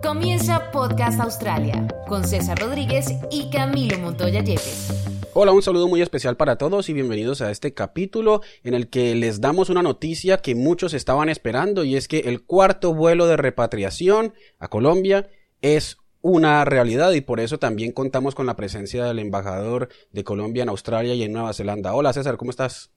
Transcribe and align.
Comienza 0.00 0.70
Podcast 0.70 1.20
Australia 1.20 1.86
con 2.08 2.24
César 2.24 2.58
Rodríguez 2.58 3.08
y 3.30 3.50
Camilo 3.50 3.98
Montoya 3.98 4.42
Yepes. 4.42 4.88
Hola, 5.34 5.52
un 5.52 5.62
saludo 5.62 5.86
muy 5.86 6.00
especial 6.00 6.38
para 6.38 6.56
todos 6.56 6.88
y 6.88 6.94
bienvenidos 6.94 7.42
a 7.42 7.50
este 7.50 7.74
capítulo 7.74 8.40
en 8.64 8.72
el 8.72 8.88
que 8.88 9.14
les 9.14 9.42
damos 9.42 9.68
una 9.68 9.82
noticia 9.82 10.38
que 10.38 10.54
muchos 10.54 10.94
estaban 10.94 11.28
esperando 11.28 11.84
y 11.84 11.96
es 11.96 12.08
que 12.08 12.20
el 12.20 12.42
cuarto 12.42 12.94
vuelo 12.94 13.26
de 13.26 13.36
repatriación 13.36 14.32
a 14.58 14.68
Colombia 14.68 15.28
es 15.60 15.98
una 16.22 16.64
realidad 16.64 17.12
y 17.12 17.20
por 17.20 17.38
eso 17.38 17.58
también 17.58 17.92
contamos 17.92 18.34
con 18.34 18.46
la 18.46 18.56
presencia 18.56 19.04
del 19.04 19.18
embajador 19.18 19.90
de 20.10 20.24
Colombia 20.24 20.62
en 20.62 20.70
Australia 20.70 21.14
y 21.14 21.22
en 21.22 21.32
Nueva 21.34 21.52
Zelanda. 21.52 21.92
Hola 21.92 22.14
César, 22.14 22.38
¿cómo 22.38 22.50
estás? 22.50 22.90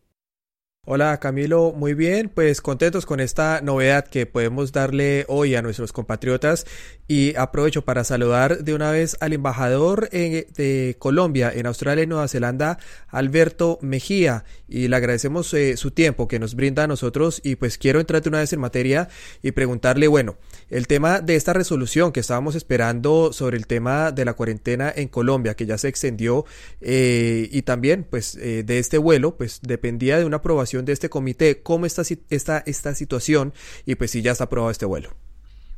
Hola 0.87 1.19
Camilo, 1.19 1.73
muy 1.75 1.95
bien, 1.95 2.29
pues 2.29 2.61
contentos 2.61 3.07
con 3.07 3.19
esta 3.19 3.59
novedad 3.61 4.05
que 4.05 4.27
podemos 4.27 4.71
darle 4.71 5.25
hoy 5.27 5.55
a 5.55 5.63
nuestros 5.63 5.91
compatriotas 5.91 6.67
y 7.07 7.35
aprovecho 7.37 7.83
para 7.83 8.03
saludar 8.03 8.63
de 8.63 8.75
una 8.75 8.91
vez 8.91 9.17
al 9.19 9.33
embajador 9.33 10.09
eh, 10.11 10.45
de 10.55 10.95
Colombia 10.99 11.51
en 11.51 11.65
Australia 11.65 12.03
y 12.03 12.07
Nueva 12.07 12.27
Zelanda, 12.27 12.77
Alberto 13.07 13.79
Mejía, 13.81 14.43
y 14.67 14.87
le 14.87 14.95
agradecemos 14.95 15.51
eh, 15.55 15.75
su 15.75 15.89
tiempo 15.89 16.27
que 16.27 16.37
nos 16.37 16.53
brinda 16.53 16.83
a 16.83 16.87
nosotros 16.87 17.41
y 17.43 17.55
pues 17.55 17.79
quiero 17.79 17.99
entrar 17.99 18.21
de 18.21 18.29
una 18.29 18.39
vez 18.39 18.53
en 18.53 18.59
materia 18.59 19.09
y 19.41 19.53
preguntarle, 19.53 20.07
bueno, 20.07 20.37
el 20.69 20.85
tema 20.85 21.19
de 21.19 21.35
esta 21.35 21.53
resolución 21.53 22.11
que 22.11 22.19
estábamos 22.19 22.53
esperando 22.53 23.33
sobre 23.33 23.57
el 23.57 23.65
tema 23.65 24.11
de 24.11 24.23
la 24.23 24.33
cuarentena 24.33 24.93
en 24.95 25.07
Colombia, 25.07 25.55
que 25.55 25.65
ya 25.65 25.79
se 25.79 25.87
extendió 25.87 26.45
eh, 26.79 27.49
y 27.51 27.63
también 27.63 28.03
pues 28.07 28.35
de 28.35 28.79
este 28.79 28.99
vuelo, 28.99 29.35
pues 29.35 29.61
dependía 29.63 30.19
de 30.19 30.25
una 30.25 30.37
aprobación 30.37 30.74
de 30.83 30.91
este 30.91 31.07
comité, 31.07 31.61
cómo 31.63 31.85
está 31.85 32.01
esta, 32.29 32.63
esta 32.65 32.93
situación 32.95 33.53
y 33.85 33.95
pues 33.95 34.11
si 34.11 34.21
ya 34.21 34.33
está 34.33 34.45
aprobado 34.45 34.71
este 34.71 34.85
vuelo. 34.85 35.11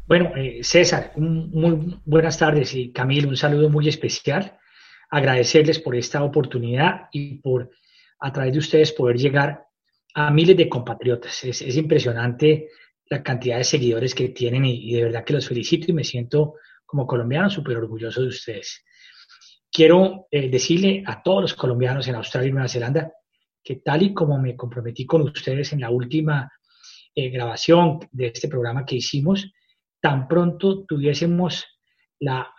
Bueno, 0.08 0.32
eh, 0.38 0.64
César, 0.64 1.12
muy 1.18 2.00
buenas 2.06 2.38
tardes 2.38 2.74
y 2.74 2.94
Camilo, 2.94 3.28
un 3.28 3.36
saludo 3.36 3.70
muy 3.70 3.90
especial. 3.90 4.58
Agradecerles 5.10 5.80
por 5.80 5.96
esta 5.96 6.24
oportunidad 6.24 7.10
y 7.12 7.36
por 7.40 7.70
a 8.20 8.32
través 8.32 8.54
de 8.54 8.60
ustedes 8.60 8.94
poder 8.94 9.18
llegar 9.18 9.66
a 10.14 10.32
miles 10.32 10.56
de 10.56 10.70
compatriotas. 10.70 11.44
Es, 11.44 11.62
impresionante 11.76 12.70
la 13.10 13.22
cantidad 13.22 13.58
de 13.58 13.64
seguidores 13.64 14.16
que 14.16 14.30
tienen 14.30 14.66
y, 14.66 14.94
de 14.94 15.04
verdad 15.04 15.24
que 15.24 15.34
los 15.34 15.48
felicito 15.48 15.92
y 15.92 15.94
me 15.94 16.04
siento 16.04 16.56
como 16.86 17.06
colombiano 17.06 17.50
súper 17.50 17.78
orgulloso 17.78 18.22
de 18.22 18.28
ustedes. 18.28 18.84
Quiero 19.70 20.28
eh, 20.32 20.50
decirle 20.50 21.04
a 21.06 21.22
todos 21.22 21.42
los 21.42 21.54
colombianos 21.54 22.08
en 22.08 22.16
Australia 22.16 22.50
y 22.50 22.52
Nueva 22.54 22.70
Zelanda 22.70 23.12
que 23.68 23.76
tal 23.76 24.02
y 24.02 24.14
como 24.14 24.40
me 24.40 24.56
comprometí 24.56 25.06
con 25.06 25.24
ustedes 25.24 25.74
en 25.74 25.82
la 25.82 25.90
última 25.90 26.50
eh, 27.14 27.30
grabación 27.30 28.00
de 28.14 28.28
este 28.28 28.48
programa 28.48 28.86
que 28.86 28.96
hicimos, 28.96 29.52
tan 30.00 30.26
pronto 30.26 30.86
tuviésemos 30.86 31.66
la 32.20 32.50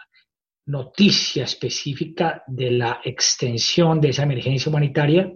noticia 0.66 1.44
específica 1.44 2.44
de 2.46 2.72
la 2.72 3.00
extensión 3.02 4.02
de 4.02 4.10
esa 4.10 4.24
emergencia 4.24 4.68
humanitaria 4.68 5.32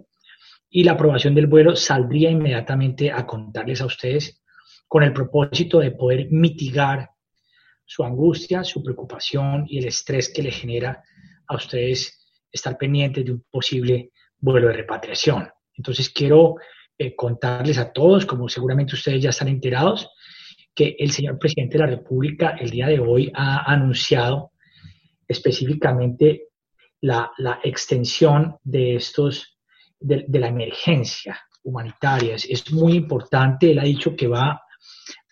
y 0.69 0.83
la 0.83 0.91
aprobación 0.91 1.33
del 1.33 1.47
vuelo, 1.47 1.75
saldría 1.75 2.29
inmediatamente 2.29 3.11
a 3.11 3.25
contarles 3.25 3.81
a 3.81 3.87
ustedes 3.87 4.43
con 4.87 5.01
el 5.01 5.11
propósito 5.11 5.79
de 5.79 5.89
poder 5.89 6.27
mitigar 6.29 7.09
su 7.83 8.03
angustia, 8.03 8.63
su 8.63 8.83
preocupación 8.83 9.65
y 9.67 9.79
el 9.79 9.87
estrés 9.87 10.31
que 10.31 10.43
le 10.43 10.51
genera 10.51 11.03
a 11.47 11.55
ustedes 11.55 12.29
estar 12.51 12.77
pendientes 12.77 13.25
de 13.25 13.31
un 13.31 13.43
posible 13.49 14.11
vuelo 14.37 14.67
de 14.67 14.73
repatriación. 14.73 15.49
Entonces 15.75 16.09
quiero 16.09 16.55
eh, 16.97 17.15
contarles 17.15 17.77
a 17.77 17.91
todos, 17.91 18.25
como 18.25 18.47
seguramente 18.47 18.95
ustedes 18.95 19.21
ya 19.21 19.31
están 19.31 19.47
enterados, 19.47 20.09
que 20.75 20.95
el 20.97 21.11
señor 21.11 21.37
presidente 21.39 21.77
de 21.77 21.83
la 21.83 21.89
República 21.89 22.55
el 22.59 22.69
día 22.69 22.87
de 22.87 22.99
hoy 22.99 23.31
ha 23.33 23.71
anunciado 23.71 24.51
específicamente 25.27 26.49
la, 27.01 27.31
extensión 27.63 28.57
de 28.63 28.95
estos, 28.95 29.57
de, 29.99 30.25
la 30.27 30.47
emergencia 30.47 31.39
humanitaria. 31.63 32.35
Es, 32.35 32.71
muy 32.71 32.93
importante, 32.93 33.71
él 33.71 33.79
ha 33.79 33.83
dicho 33.83 34.15
que 34.15 34.27
va 34.27 34.61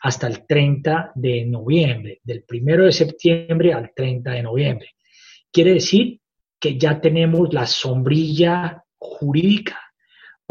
hasta 0.01 0.27
el 0.27 0.45
30 0.45 1.11
de 1.15 1.45
noviembre, 1.45 2.19
del 2.23 2.43
1 2.49 2.85
de 2.85 2.91
septiembre 2.91 3.73
al 3.73 3.91
30 3.95 4.31
de 4.31 4.43
noviembre. 4.43 4.89
Quiere 5.51 5.73
decir 5.73 6.19
que 6.59 6.77
ya 6.77 6.99
tenemos 6.99 7.53
la 7.53 7.65
sombrilla 7.65 8.83
jurídica 8.97 9.79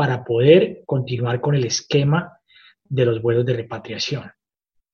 para 0.00 0.24
poder 0.24 0.80
continuar 0.86 1.42
con 1.42 1.54
el 1.54 1.66
esquema 1.66 2.40
de 2.86 3.04
los 3.04 3.20
vuelos 3.20 3.44
de 3.44 3.52
repatriación. 3.52 4.32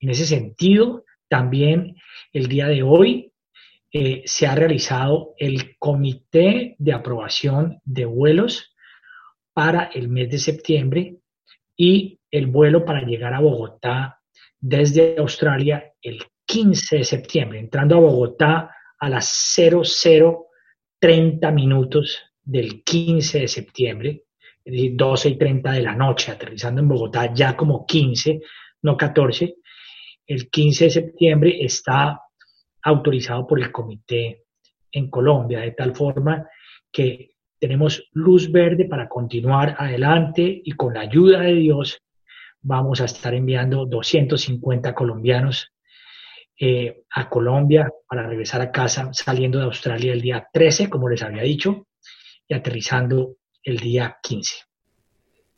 En 0.00 0.10
ese 0.10 0.26
sentido, 0.26 1.04
también 1.28 1.94
el 2.32 2.48
día 2.48 2.66
de 2.66 2.82
hoy 2.82 3.32
eh, 3.92 4.24
se 4.24 4.48
ha 4.48 4.56
realizado 4.56 5.34
el 5.38 5.76
comité 5.78 6.74
de 6.80 6.92
aprobación 6.92 7.80
de 7.84 8.04
vuelos 8.04 8.74
para 9.52 9.84
el 9.94 10.08
mes 10.08 10.28
de 10.28 10.38
septiembre 10.38 11.18
y 11.76 12.18
el 12.28 12.48
vuelo 12.48 12.84
para 12.84 13.02
llegar 13.02 13.32
a 13.32 13.38
Bogotá 13.38 14.20
desde 14.58 15.18
Australia 15.18 15.84
el 16.02 16.20
15 16.46 16.96
de 16.96 17.04
septiembre, 17.04 17.60
entrando 17.60 17.94
a 17.94 18.00
Bogotá 18.00 18.74
a 18.98 19.08
las 19.08 19.54
0030 19.54 21.48
minutos 21.52 22.24
del 22.42 22.82
15 22.82 23.38
de 23.38 23.46
septiembre 23.46 24.25
es 24.66 24.72
decir, 24.72 24.96
12 24.96 25.28
y 25.28 25.38
30 25.38 25.72
de 25.72 25.82
la 25.82 25.94
noche, 25.94 26.32
aterrizando 26.32 26.80
en 26.80 26.88
Bogotá 26.88 27.32
ya 27.32 27.56
como 27.56 27.86
15, 27.86 28.40
no 28.82 28.96
14. 28.96 29.54
El 30.26 30.50
15 30.50 30.84
de 30.84 30.90
septiembre 30.90 31.56
está 31.64 32.20
autorizado 32.82 33.46
por 33.46 33.60
el 33.60 33.70
comité 33.70 34.42
en 34.90 35.08
Colombia, 35.08 35.60
de 35.60 35.70
tal 35.70 35.94
forma 35.94 36.48
que 36.90 37.36
tenemos 37.60 38.08
luz 38.12 38.50
verde 38.50 38.86
para 38.86 39.08
continuar 39.08 39.76
adelante 39.78 40.62
y 40.64 40.72
con 40.72 40.94
la 40.94 41.02
ayuda 41.02 41.42
de 41.42 41.54
Dios 41.54 42.02
vamos 42.60 43.00
a 43.00 43.04
estar 43.04 43.34
enviando 43.34 43.86
250 43.86 44.94
colombianos 44.94 45.72
eh, 46.58 47.04
a 47.14 47.28
Colombia 47.28 47.88
para 48.08 48.26
regresar 48.26 48.60
a 48.62 48.72
casa 48.72 49.10
saliendo 49.12 49.58
de 49.58 49.66
Australia 49.66 50.12
el 50.12 50.22
día 50.22 50.48
13, 50.52 50.90
como 50.90 51.08
les 51.08 51.22
había 51.22 51.42
dicho, 51.42 51.86
y 52.48 52.54
aterrizando 52.54 53.36
el 53.66 53.78
día 53.78 54.18
15. 54.22 54.54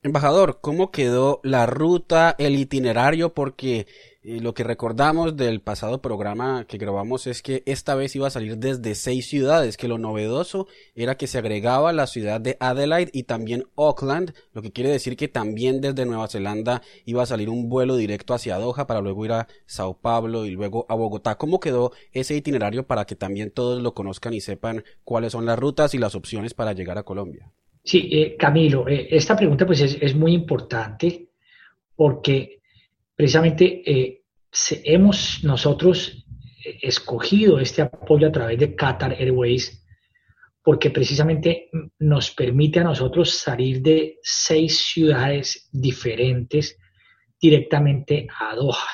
Embajador, 0.02 0.60
¿cómo 0.62 0.90
quedó 0.90 1.40
la 1.42 1.66
ruta, 1.66 2.34
el 2.38 2.56
itinerario? 2.56 3.34
Porque 3.34 3.86
eh, 4.22 4.40
lo 4.40 4.54
que 4.54 4.64
recordamos 4.64 5.36
del 5.36 5.60
pasado 5.60 6.00
programa 6.00 6.64
que 6.66 6.78
grabamos 6.78 7.26
es 7.26 7.42
que 7.42 7.62
esta 7.66 7.94
vez 7.96 8.16
iba 8.16 8.26
a 8.26 8.30
salir 8.30 8.56
desde 8.56 8.94
seis 8.94 9.28
ciudades, 9.28 9.76
que 9.76 9.88
lo 9.88 9.98
novedoso 9.98 10.68
era 10.94 11.18
que 11.18 11.26
se 11.26 11.36
agregaba 11.36 11.92
la 11.92 12.06
ciudad 12.06 12.40
de 12.40 12.56
Adelaide 12.60 13.10
y 13.12 13.24
también 13.24 13.64
Auckland, 13.76 14.32
lo 14.54 14.62
que 14.62 14.72
quiere 14.72 14.88
decir 14.88 15.14
que 15.14 15.28
también 15.28 15.82
desde 15.82 16.06
Nueva 16.06 16.28
Zelanda 16.28 16.80
iba 17.04 17.24
a 17.24 17.26
salir 17.26 17.50
un 17.50 17.68
vuelo 17.68 17.96
directo 17.96 18.32
hacia 18.32 18.56
Doha 18.56 18.86
para 18.86 19.02
luego 19.02 19.26
ir 19.26 19.32
a 19.32 19.48
Sao 19.66 19.98
Paulo 19.98 20.46
y 20.46 20.50
luego 20.52 20.86
a 20.88 20.94
Bogotá. 20.94 21.36
¿Cómo 21.36 21.60
quedó 21.60 21.92
ese 22.12 22.34
itinerario 22.34 22.86
para 22.86 23.04
que 23.04 23.16
también 23.16 23.50
todos 23.50 23.82
lo 23.82 23.92
conozcan 23.92 24.32
y 24.32 24.40
sepan 24.40 24.82
cuáles 25.04 25.32
son 25.32 25.44
las 25.44 25.58
rutas 25.58 25.92
y 25.92 25.98
las 25.98 26.14
opciones 26.14 26.54
para 26.54 26.72
llegar 26.72 26.96
a 26.96 27.02
Colombia? 27.02 27.52
Sí, 27.88 28.06
eh, 28.12 28.36
Camilo, 28.36 28.86
eh, 28.86 29.08
esta 29.12 29.34
pregunta 29.34 29.64
pues 29.64 29.80
es, 29.80 30.14
muy 30.14 30.34
importante 30.34 31.30
porque 31.96 32.60
precisamente 33.16 33.82
eh, 33.90 34.24
hemos 34.84 35.42
nosotros 35.42 36.22
escogido 36.82 37.58
este 37.58 37.80
apoyo 37.80 38.28
a 38.28 38.32
través 38.32 38.58
de 38.58 38.74
Qatar 38.74 39.14
Airways 39.14 39.86
porque 40.62 40.90
precisamente 40.90 41.70
nos 42.00 42.30
permite 42.32 42.80
a 42.80 42.84
nosotros 42.84 43.30
salir 43.30 43.80
de 43.80 44.18
seis 44.20 44.76
ciudades 44.92 45.70
diferentes 45.72 46.78
directamente 47.40 48.28
a 48.38 48.54
Doha. 48.54 48.86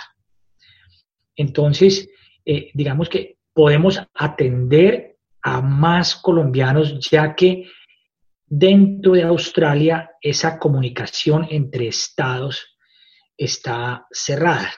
Entonces, 1.34 2.08
digamos 2.44 3.08
que 3.08 3.38
podemos 3.52 4.00
atender 4.14 5.16
a 5.42 5.60
más 5.60 6.14
colombianos 6.14 7.00
ya 7.10 7.34
que 7.34 7.66
Dentro 8.56 9.14
de 9.14 9.24
Australia, 9.24 10.12
esa 10.22 10.60
comunicación 10.60 11.44
entre 11.50 11.88
estados 11.88 12.78
está 13.36 14.06
cerrada. 14.12 14.72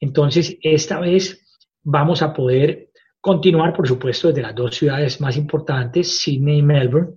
Entonces, 0.00 0.56
esta 0.62 0.98
vez 0.98 1.46
vamos 1.82 2.22
a 2.22 2.32
poder 2.32 2.88
continuar, 3.20 3.74
por 3.74 3.86
supuesto, 3.86 4.28
desde 4.28 4.40
las 4.40 4.54
dos 4.54 4.76
ciudades 4.76 5.20
más 5.20 5.36
importantes, 5.36 6.20
Sydney 6.20 6.60
y 6.60 6.62
Melbourne. 6.62 7.12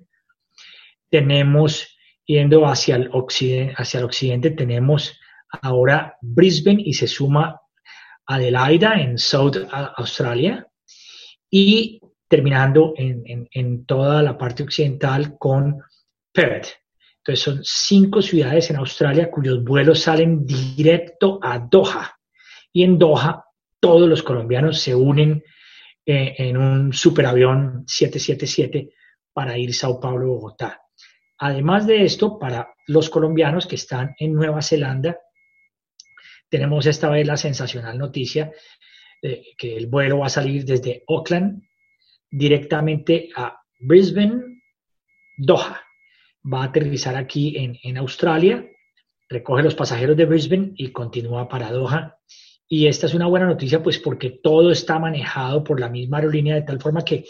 Tenemos, 1.09 1.87
yendo 2.25 2.65
hacia 2.67 2.97
el 2.97 3.09
occidente, 3.13 3.73
hacia 3.77 3.99
el 3.99 4.05
occidente 4.05 4.51
tenemos 4.51 5.17
ahora 5.61 6.17
Brisbane 6.19 6.83
y 6.85 6.91
se 6.91 7.07
suma 7.07 7.61
Adelaida 8.25 8.95
en 8.95 9.17
South 9.17 9.55
Australia 9.71 10.67
y 11.49 12.01
terminando 12.27 12.93
en, 12.97 13.85
toda 13.85 14.23
la 14.23 14.37
parte 14.37 14.63
occidental 14.63 15.37
con 15.37 15.81
Perth. 16.31 16.67
Entonces 17.17 17.43
son 17.43 17.59
cinco 17.63 18.21
ciudades 18.21 18.69
en 18.69 18.77
Australia 18.77 19.31
cuyos 19.31 19.63
vuelos 19.63 19.99
salen 19.99 20.45
directo 20.45 21.39
a 21.41 21.59
Doha. 21.59 22.17
Y 22.71 22.83
en 22.83 22.97
Doha 22.97 23.45
todos 23.79 24.09
los 24.09 24.23
colombianos 24.23 24.79
se 24.79 24.93
unen 24.93 25.43
eh, 26.05 26.35
en 26.37 26.57
un 26.57 26.93
superavión 26.93 27.83
777 27.87 28.89
para 29.33 29.57
ir 29.57 29.73
Sao 29.73 29.99
Paulo-Bogotá. 29.99 30.81
Además 31.37 31.85
de 31.85 32.03
esto, 32.03 32.39
para 32.39 32.73
los 32.87 33.09
colombianos 33.09 33.67
que 33.67 33.75
están 33.75 34.15
en 34.17 34.33
Nueva 34.33 34.61
Zelanda, 34.61 35.19
tenemos 36.49 36.85
esta 36.85 37.09
vez 37.09 37.27
la 37.27 37.37
sensacional 37.37 37.97
noticia 37.97 38.51
de 39.21 39.43
que 39.57 39.75
el 39.75 39.87
vuelo 39.87 40.19
va 40.19 40.27
a 40.27 40.29
salir 40.29 40.63
desde 40.63 41.03
Auckland 41.07 41.63
directamente 42.29 43.29
a 43.35 43.59
Brisbane, 43.79 44.61
Doha. 45.37 45.81
Va 46.51 46.61
a 46.61 46.65
aterrizar 46.65 47.15
aquí 47.15 47.57
en, 47.57 47.77
en 47.83 47.97
Australia, 47.97 48.69
recoge 49.29 49.63
los 49.63 49.75
pasajeros 49.75 50.15
de 50.15 50.25
Brisbane 50.25 50.73
y 50.75 50.91
continúa 50.91 51.47
para 51.47 51.71
Doha. 51.71 52.17
Y 52.67 52.87
esta 52.87 53.05
es 53.05 53.13
una 53.13 53.27
buena 53.27 53.45
noticia, 53.45 53.81
pues 53.81 53.99
porque 53.99 54.39
todo 54.41 54.71
está 54.71 54.99
manejado 54.99 55.63
por 55.63 55.79
la 55.79 55.89
misma 55.89 56.17
aerolínea, 56.17 56.55
de 56.55 56.63
tal 56.63 56.79
forma 56.79 57.03
que 57.03 57.25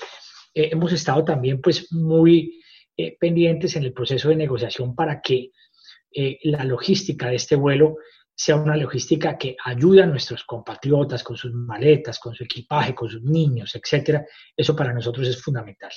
eh, 0.54 0.70
hemos 0.72 0.94
estado 0.94 1.24
también 1.24 1.62
pues 1.62 1.92
muy 1.92 2.62
eh, 2.98 3.18
pendientes 3.20 3.76
en 3.76 3.84
el 3.84 3.94
proceso 3.94 4.30
de 4.30 4.38
negociación 4.38 4.96
para 4.96 5.22
que 5.22 5.52
eh, 6.14 6.40
la 6.44 6.64
logística 6.64 7.28
de 7.28 7.36
este 7.36 7.58
vuelo 7.58 7.98
sea 8.36 8.58
una 8.58 8.76
logística 8.76 9.38
que 9.38 9.56
ayude 9.64 10.04
a 10.04 10.06
nuestros 10.06 10.44
compatriotas 10.44 11.24
con 11.24 11.38
sus 11.38 11.54
maletas, 11.54 12.20
con 12.20 12.36
su 12.36 12.44
equipaje, 12.44 12.94
con 12.94 13.10
sus 13.10 13.24
niños, 13.24 13.74
etcétera. 13.76 14.26
Eso 14.56 14.76
para 14.76 14.94
nosotros 14.94 15.28
es 15.28 15.42
fundamental. 15.42 15.92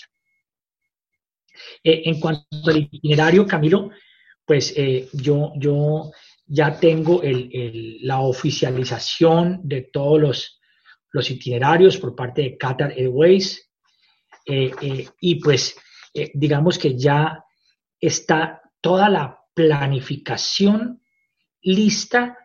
Eh, 1.82 2.02
en 2.04 2.20
cuanto 2.20 2.46
al 2.66 2.76
itinerario, 2.76 3.46
Camilo, 3.46 3.90
pues 4.44 4.72
eh, 4.76 5.08
yo, 5.12 5.52
yo 5.56 6.12
ya 6.46 6.78
tengo 6.78 7.20
la 7.22 8.20
oficialización 8.20 9.60
de 9.64 9.82
todos 9.92 10.20
los, 10.20 10.60
los, 11.12 11.30
itinerarios 11.30 11.98
por 11.98 12.14
parte 12.14 12.42
de 12.42 12.56
Qatar 12.56 12.92
Airways 12.92 13.70
eh, 14.46 15.06
y 15.20 15.34
pues 15.34 15.76
digamos 16.32 16.78
que 16.78 16.96
ya 16.96 17.44
está 18.00 18.62
toda 18.80 19.10
la 19.10 19.38
planificación 19.52 21.02
lista 21.68 22.38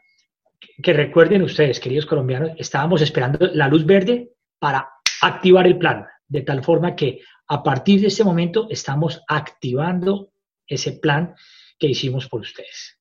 que 0.81 0.93
recuerden 0.93 1.43
ustedes, 1.43 1.79
queridos 1.79 2.05
colombianos, 2.05 2.51
estábamos 2.57 3.01
esperando 3.01 3.47
la 3.53 3.67
luz 3.67 3.85
verde 3.85 4.31
para 4.59 4.89
activar 5.21 5.65
el 5.65 5.77
plan, 5.77 6.05
de 6.27 6.41
tal 6.41 6.63
forma 6.63 6.95
que 6.95 7.21
a 7.47 7.63
partir 7.63 8.01
de 8.01 8.07
este 8.07 8.23
momento 8.23 8.67
estamos 8.69 9.21
activando 9.27 10.33
ese 10.67 10.93
plan 10.93 11.35
que 11.79 11.87
hicimos 11.87 12.27
por 12.27 12.41
ustedes. 12.41 12.99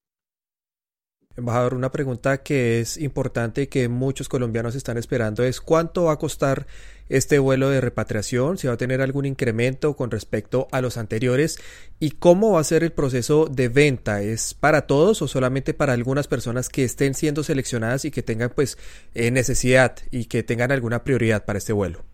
Embajador, 1.37 1.75
una 1.75 1.91
pregunta 1.91 2.43
que 2.43 2.81
es 2.81 2.99
importante 2.99 3.63
y 3.63 3.67
que 3.67 3.89
muchos 3.89 4.29
colombianos 4.29 4.75
están 4.75 4.99
esperando 4.99 5.43
es 5.45 5.61
cuánto 5.61 6.05
va 6.05 6.13
a 6.13 6.19
costar 6.19 6.67
este 7.09 7.39
vuelo 7.39 7.71
de 7.71 7.81
repatriación, 7.81 8.59
si 8.59 8.67
va 8.67 8.75
a 8.75 8.77
tener 8.79 9.01
algún 9.01 9.27
incremento 9.27 9.97
con 9.97 10.11
respecto 10.11 10.69
a 10.73 10.81
los 10.81 10.97
anteriores 10.97 11.59
y 12.01 12.13
cómo 12.13 12.53
va 12.53 12.61
a 12.61 12.65
ser 12.65 12.85
el 12.85 12.93
proceso 12.93 13.47
de 13.47 13.69
venta. 13.69 14.23
¿Es 14.23 14.55
para 14.55 14.87
todos 14.87 15.23
o 15.23 15.29
solamente 15.29 15.75
para 15.75 15.93
algunas 15.93 16.29
personas 16.29 16.69
que 16.69 16.85
estén 16.85 17.15
siendo 17.15 17.43
seleccionadas 17.43 18.05
y 18.05 18.11
que 18.11 18.23
tengan 18.23 18.51
pues 18.51 18.79
eh, 19.15 19.31
necesidad 19.31 19.97
y 20.11 20.27
que 20.27 20.43
tengan 20.43 20.73
alguna 20.73 21.05
prioridad 21.05 21.45
para 21.45 21.59
este 21.59 21.73
vuelo? 21.73 22.05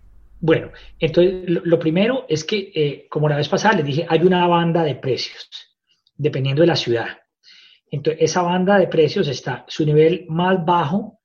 Bueno, 0.41 0.71
entonces 1.01 1.45
lo, 1.47 1.79
primero 1.79 2.25
es 2.29 2.45
que, 2.45 2.71
eh, 2.75 3.07
como 3.11 3.29
la 3.29 3.37
vez 3.37 3.49
pasada 3.49 3.75
les 3.75 3.87
dije, 3.87 4.07
hay 4.09 4.21
una 4.23 4.47
banda 4.47 4.85
de 4.85 4.95
precios, 4.95 5.49
dependiendo 6.17 6.63
de 6.63 6.69
la 6.69 6.77
ciudad. 6.77 7.07
Entonces, 7.91 8.23
esa 8.23 8.43
banda 8.43 8.79
de 8.79 8.89
precios 8.89 9.29
está, 9.29 9.65
su 9.69 9.85
nivel 9.85 10.27
más 10.29 10.65
bajo, 10.65 11.21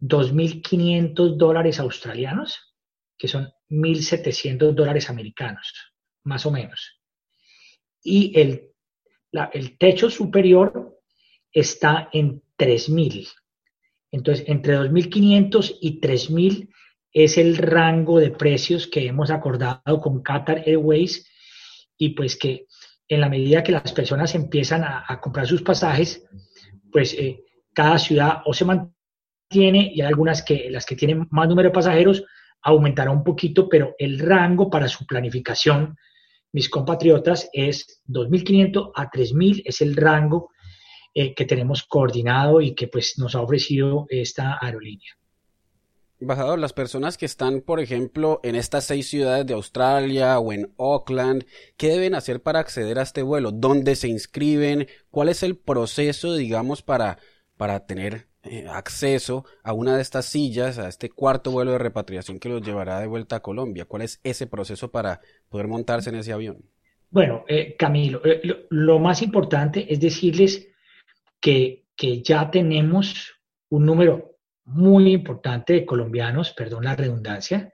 2.500 0.00 1.36
dólares 1.36 1.78
australianos, 1.78 2.74
que 3.16 3.28
son 3.28 3.52
1.700 3.68 4.72
dólares 4.72 5.10
americanos, 5.10 5.92
más 6.24 6.46
o 6.46 6.50
menos. 6.50 7.00
Y 8.02 8.38
el, 8.38 8.70
el 9.52 9.78
techo 9.78 10.08
superior 10.10 10.98
está 11.52 12.08
en 12.12 12.42
3.000. 12.56 13.28
Entonces, 14.10 14.44
entre 14.48 14.78
2.500 14.78 15.78
y 15.80 16.00
3.000 16.00 16.68
es 17.12 17.38
el 17.38 17.56
rango 17.56 18.18
de 18.18 18.30
precios 18.30 18.86
que 18.86 19.06
hemos 19.06 19.30
acordado 19.30 20.00
con 20.00 20.22
Qatar 20.22 20.62
Airways 20.66 21.28
y 21.98 22.10
pues 22.10 22.36
que 22.36 22.66
en 23.10 23.20
la 23.20 23.28
medida 23.28 23.64
que 23.64 23.72
las 23.72 23.92
personas 23.92 24.34
empiezan 24.36 24.84
a, 24.84 25.20
comprar 25.20 25.46
sus 25.46 25.62
pasajes, 25.62 26.24
pues 26.92 27.12
eh, 27.14 27.42
cada 27.74 27.98
ciudad 27.98 28.42
o 28.46 28.54
se 28.54 28.64
mantiene 28.64 29.90
y 29.92 30.00
hay 30.00 30.06
algunas 30.06 30.42
que 30.42 30.70
las 30.70 30.86
que 30.86 30.94
tienen 30.94 31.26
más 31.30 31.48
número 31.48 31.68
de 31.68 31.74
pasajeros 31.74 32.24
aumentará 32.62 33.10
un 33.10 33.24
poquito, 33.24 33.68
pero 33.68 33.96
el 33.98 34.20
rango 34.20 34.70
para 34.70 34.86
su 34.86 35.06
planificación, 35.06 35.96
mis 36.52 36.68
compatriotas, 36.68 37.50
es 37.52 38.00
2.500 38.06 38.92
a 38.94 39.10
3.000, 39.10 39.62
es 39.64 39.80
el 39.80 39.96
rango 39.96 40.50
eh, 41.12 41.34
que 41.34 41.46
tenemos 41.46 41.82
coordinado 41.82 42.60
y 42.60 42.76
que 42.76 42.86
pues 42.86 43.14
nos 43.18 43.34
ha 43.34 43.40
ofrecido 43.40 44.06
esta 44.08 44.56
aerolínea. 44.60 45.10
Embajador, 46.20 46.58
las 46.58 46.74
personas 46.74 47.16
que 47.16 47.24
están, 47.24 47.62
por 47.62 47.80
ejemplo, 47.80 48.40
en 48.42 48.54
estas 48.54 48.84
seis 48.84 49.08
ciudades 49.08 49.46
de 49.46 49.54
Australia 49.54 50.38
o 50.38 50.52
en 50.52 50.70
Auckland, 50.76 51.46
¿qué 51.78 51.88
deben 51.88 52.14
hacer 52.14 52.42
para 52.42 52.58
acceder 52.58 52.98
a 52.98 53.02
este 53.02 53.22
vuelo? 53.22 53.52
¿Dónde 53.52 53.96
se 53.96 54.08
inscriben? 54.08 54.86
¿Cuál 55.10 55.30
es 55.30 55.42
el 55.42 55.56
proceso, 55.56 56.34
digamos, 56.34 56.82
para, 56.82 57.16
para 57.56 57.86
tener 57.86 58.26
eh, 58.42 58.66
acceso 58.68 59.46
a 59.62 59.72
una 59.72 59.96
de 59.96 60.02
estas 60.02 60.26
sillas, 60.26 60.78
a 60.78 60.88
este 60.88 61.08
cuarto 61.08 61.52
vuelo 61.52 61.72
de 61.72 61.78
repatriación 61.78 62.38
que 62.38 62.50
los 62.50 62.60
llevará 62.60 63.00
de 63.00 63.06
vuelta 63.06 63.36
a 63.36 63.40
Colombia? 63.40 63.86
¿Cuál 63.86 64.02
es 64.02 64.20
ese 64.22 64.46
proceso 64.46 64.90
para 64.90 65.22
poder 65.48 65.68
montarse 65.68 66.10
en 66.10 66.16
ese 66.16 66.34
avión? 66.34 66.66
Bueno, 67.08 67.46
eh, 67.48 67.76
Camilo, 67.78 68.20
eh, 68.26 68.66
lo, 68.68 68.98
más 68.98 69.22
importante 69.22 69.90
es 69.90 69.98
decirles 69.98 70.68
que, 71.40 71.86
que 71.96 72.20
ya 72.20 72.50
tenemos 72.50 73.40
un 73.70 73.86
número 73.86 74.29
muy 74.70 75.12
importante 75.12 75.72
de 75.72 75.86
colombianos, 75.86 76.52
perdón 76.52 76.84
la 76.84 76.96
redundancia, 76.96 77.72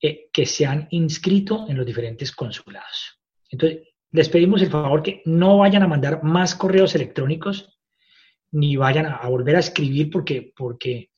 eh, 0.00 0.28
que 0.32 0.46
se 0.46 0.66
han 0.66 0.88
inscrito 0.90 1.66
en 1.68 1.76
los 1.76 1.86
diferentes 1.86 2.32
consulados. 2.32 3.20
Entonces, 3.48 3.82
les 4.10 4.28
pedimos 4.28 4.62
el 4.62 4.70
favor 4.70 5.02
que 5.02 5.22
no 5.24 5.58
vayan 5.58 5.82
a 5.82 5.88
mandar 5.88 6.22
más 6.22 6.54
correos 6.54 6.94
electrónicos 6.94 7.78
ni 8.52 8.76
vayan 8.76 9.06
a, 9.06 9.28
volver 9.28 9.56
a 9.56 9.60
escribir 9.60 10.10
porque, 10.10 10.52
porque 10.56 11.10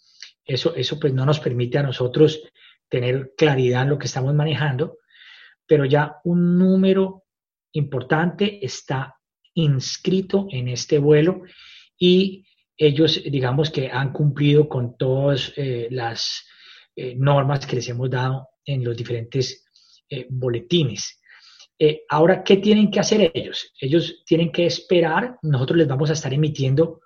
eso, 0.44 0.74
eso 0.74 0.98
pues 0.98 1.12
no 1.12 1.24
nos 1.24 1.40
permite 1.40 1.78
a 1.78 1.82
nosotros 1.82 2.42
tener 2.88 3.34
claridad 3.36 3.82
en 3.82 3.90
lo 3.90 3.98
que 3.98 4.06
estamos 4.06 4.34
manejando, 4.34 4.98
pero 5.66 5.84
ya 5.84 6.16
un 6.24 6.58
número 6.58 7.24
importante 7.72 8.64
está 8.64 9.16
inscrito 9.54 10.48
en 10.50 10.68
este 10.68 10.98
vuelo 10.98 11.42
y 11.98 12.47
ellos, 12.78 13.20
digamos 13.24 13.70
que 13.70 13.90
han 13.90 14.12
cumplido 14.12 14.68
con 14.68 14.96
todas 14.96 15.52
eh, 15.56 15.88
las 15.90 16.46
eh, 16.94 17.14
normas 17.16 17.66
que 17.66 17.76
les 17.76 17.88
hemos 17.88 18.08
dado 18.08 18.48
en 18.64 18.84
los 18.84 18.96
diferentes 18.96 19.66
eh, 20.08 20.26
boletines. 20.30 21.20
ahora, 22.08 22.42
¿qué 22.42 22.56
tienen 22.56 22.90
que 22.90 23.00
hacer 23.00 23.30
ellos? 23.34 23.72
Ellos 23.80 24.22
tienen 24.24 24.50
que 24.50 24.66
esperar, 24.66 25.38
nosotros 25.42 25.78
les 25.78 25.88
vamos 25.88 26.10
a 26.10 26.12
estar 26.12 26.32
emitiendo 26.32 27.00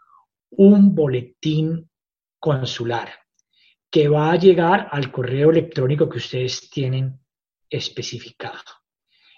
un 0.51 0.95
boletín 0.95 1.91
consular 2.39 3.11
que 3.91 4.09
va 4.09 4.33
a 4.33 4.37
llegar 4.37 4.89
al 4.91 5.11
correo 5.11 5.51
electrónico 5.51 6.09
que 6.09 6.19
ustedes 6.19 6.71
tienen 6.71 7.19
especificado. 7.69 8.63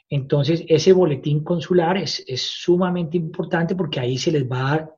Entonces, 0.09 0.65
ese 0.69 0.93
boletín 0.93 1.43
consular 1.43 1.97
es, 1.97 2.25
es 2.27 2.43
sumamente 2.43 3.17
importante 3.17 3.75
porque 3.75 4.01
ahí 4.01 4.19
se 4.19 4.31
les 4.31 4.45
va 4.45 4.59
a 4.59 4.71
dar 4.71 4.95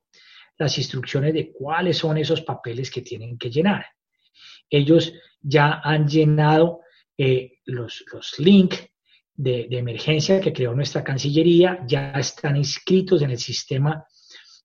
las 0.59 0.79
instrucciones 0.79 1.35
de 1.35 1.53
cuáles 1.53 1.99
son 1.99 2.19
esos 2.19 2.43
papeles 2.43 2.91
que 2.91 3.03
tienen 3.03 3.39
que 3.39 3.51
llenar. 3.51 3.87
Ellos 4.69 5.13
ya 5.41 5.81
han 5.83 6.09
llenado 6.09 6.81
eh, 7.17 7.59
los, 7.67 8.05
los 8.13 8.39
links 8.39 8.89
de, 9.35 9.69
emergencia 9.71 10.41
que 10.41 10.53
creó 10.53 10.75
nuestra 10.75 11.05
Cancillería, 11.05 11.85
ya 11.87 12.13
están 12.13 12.57
inscritos 12.57 13.23
en 13.23 13.31
el 13.31 13.39
sistema 13.39 14.05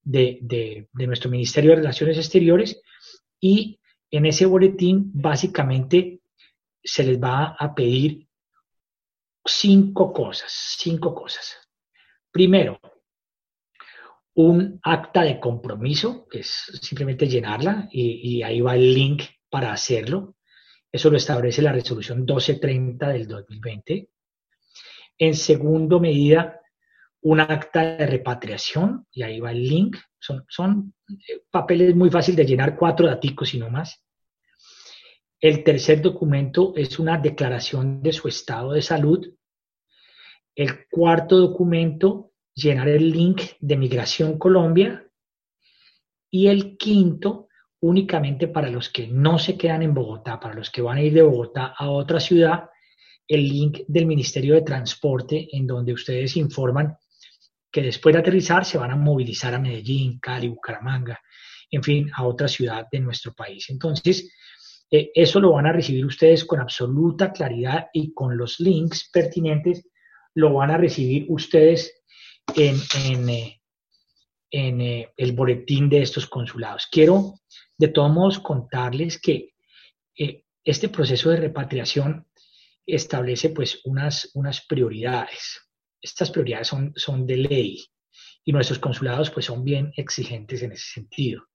de, 0.01 0.39
de, 0.41 0.87
nuestro 0.93 1.29
Ministerio 1.29 1.71
de 1.71 1.77
Relaciones 1.77 2.17
Exteriores 2.17 2.81
y 3.39 3.79
en 4.09 4.25
ese 4.25 4.45
boletín 4.45 5.11
básicamente 5.13 6.21
se 6.83 7.03
les 7.03 7.21
va 7.21 7.55
a 7.59 7.73
pedir 7.75 8.27
cinco 9.45 10.11
cosas, 10.11 10.51
cinco 10.77 11.13
cosas. 11.13 11.57
Primero, 12.31 12.79
un 14.33 14.79
acta 14.83 15.23
de 15.23 15.39
compromiso, 15.39 16.27
que 16.29 16.39
es 16.39 16.71
simplemente 16.81 17.27
llenarla 17.27 17.89
y, 17.91 18.41
ahí 18.43 18.61
va 18.61 18.75
el 18.75 18.93
link 18.93 19.23
para 19.49 19.73
hacerlo. 19.73 20.35
Eso 20.91 21.09
lo 21.09 21.17
establece 21.17 21.61
la 21.61 21.73
resolución 21.73 22.19
1230 22.19 23.09
del 23.09 23.27
2020. 23.27 24.09
En 25.17 25.35
segundo 25.35 25.99
medida, 25.99 26.59
un 27.21 27.39
acta 27.39 27.97
de 27.97 28.05
repatriación, 28.07 29.05
y 29.11 29.23
ahí 29.23 29.39
va 29.39 29.51
el 29.51 29.67
link. 29.67 29.97
Son, 30.19 30.45
son 30.47 30.93
eh, 31.09 31.43
papeles 31.49 31.95
muy 31.95 32.09
fáciles 32.09 32.37
de 32.37 32.45
llenar, 32.45 32.77
cuatro 32.77 33.07
daticos 33.07 33.53
y 33.53 33.59
no 33.59 33.69
más. 33.69 34.03
El 35.39 35.63
tercer 35.63 36.01
documento 36.01 36.73
es 36.75 36.99
una 36.99 37.17
declaración 37.17 38.01
de 38.01 38.13
su 38.13 38.27
estado 38.27 38.73
de 38.73 38.81
salud. 38.81 39.27
El 40.55 40.87
cuarto 40.87 41.37
documento, 41.37 42.30
llenar 42.61 42.87
el 42.87 43.11
link 43.11 43.41
de 43.59 43.77
Migración 43.77 44.37
Colombia. 44.37 45.05
Y 46.29 46.47
el 46.47 46.77
quinto, 46.77 47.47
únicamente 47.81 48.47
para 48.47 48.69
los 48.69 48.89
que 48.89 49.07
no 49.07 49.39
se 49.39 49.57
quedan 49.57 49.83
en 49.83 49.93
Bogotá, 49.93 50.39
para 50.39 50.55
los 50.55 50.69
que 50.69 50.81
van 50.81 50.97
a 50.97 51.01
ir 51.01 51.13
de 51.13 51.23
Bogotá 51.23 51.73
a 51.77 51.89
otra 51.89 52.19
ciudad, 52.19 52.69
el 53.27 53.47
link 53.47 53.79
del 53.87 54.05
Ministerio 54.05 54.55
de 54.55 54.61
Transporte 54.61 55.47
en 55.51 55.65
donde 55.65 55.93
ustedes 55.93 56.35
informan 56.37 56.97
que 57.71 57.81
después 57.81 58.13
de 58.13 58.19
aterrizar 58.19 58.65
se 58.65 58.77
van 58.77 58.91
a 58.91 58.97
movilizar 58.97 59.53
a 59.53 59.59
Medellín, 59.59 60.19
Cali, 60.19 60.49
Bucaramanga, 60.49 61.19
en 61.69 61.81
fin, 61.81 62.11
a 62.13 62.25
otra 62.25 62.47
ciudad 62.47 62.87
de 62.91 62.99
nuestro 62.99 63.33
país. 63.33 63.69
Entonces, 63.69 64.29
eh, 64.89 65.11
eso 65.13 65.39
lo 65.39 65.53
van 65.53 65.67
a 65.67 65.71
recibir 65.71 66.05
ustedes 66.05 66.43
con 66.43 66.59
absoluta 66.59 67.31
claridad 67.31 67.87
y 67.93 68.13
con 68.13 68.37
los 68.37 68.59
links 68.59 69.09
pertinentes 69.11 69.87
lo 70.33 70.53
van 70.53 70.71
a 70.71 70.77
recibir 70.77 71.25
ustedes 71.29 72.00
en, 72.55 72.77
en, 73.05 73.29
eh, 73.29 73.61
eh, 74.51 75.13
el 75.15 75.31
boletín 75.33 75.89
de 75.89 76.01
estos 76.01 76.27
consulados. 76.27 76.87
Quiero 76.91 77.35
de 77.77 77.87
todos 77.87 78.11
modos 78.11 78.39
contarles 78.39 79.19
que 79.19 79.53
este 80.63 80.89
proceso 80.89 81.29
de 81.31 81.37
repatriación 81.37 82.27
establece 82.85 83.49
pues 83.49 83.81
unas, 83.85 84.29
unas 84.33 84.65
prioridades. 84.65 85.61
Estas 86.01 86.29
prioridades 86.31 86.67
son, 86.67 86.93
son 86.95 87.25
de 87.25 87.37
ley 87.37 87.85
y 88.43 88.51
nuestros 88.51 88.79
consulados 88.79 89.29
pues 89.31 89.45
son 89.45 89.63
bien 89.63 89.91
exigentes 89.95 90.61
en 90.63 90.73
ese 90.73 90.93
sentido. 90.93 91.47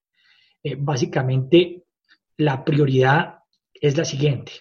Eh, 0.63 0.77
básicamente, 0.79 1.85
la 2.39 2.65
prioridad 2.65 3.39
es 3.73 3.97
la 3.97 4.05
siguiente. 4.05 4.53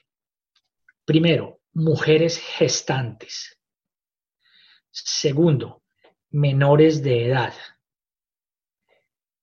Primero, 1.04 1.62
mujeres 1.74 2.40
gestantes. 2.40 3.60
Segundo, 4.92 5.84
menores 6.36 7.02
de 7.02 7.28
edad. 7.28 7.54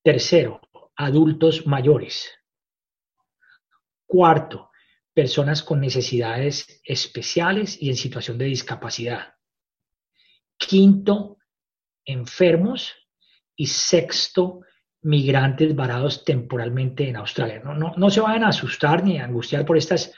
Tercero, 0.03 0.61
adultos 0.95 1.67
mayores. 1.67 2.31
Cuarto, 4.07 4.71
personas 5.15 5.63
con 5.63 5.81
necesidades 5.81 6.83
especiales 6.85 7.81
y 7.81 7.89
en 7.89 7.97
situación 7.97 8.37
de 8.37 8.45
discapacidad. 8.45 9.35
Quinto, 10.59 11.39
enfermos. 12.05 12.95
Y 13.55 13.67
sexto, 13.67 14.63
migrantes 15.03 15.77
varados 15.77 16.25
temporalmente 16.25 17.09
en 17.09 17.17
Australia. 17.17 17.61
No, 17.63 17.75
no, 17.75 17.93
no 17.97 18.11
se 18.11 18.21
vayan 18.21 18.45
a 18.45 18.49
asustar 18.49 19.05
ni 19.05 19.19
a 19.19 19.25
angustiar 19.25 19.65
por 19.65 19.77
estas 19.77 20.13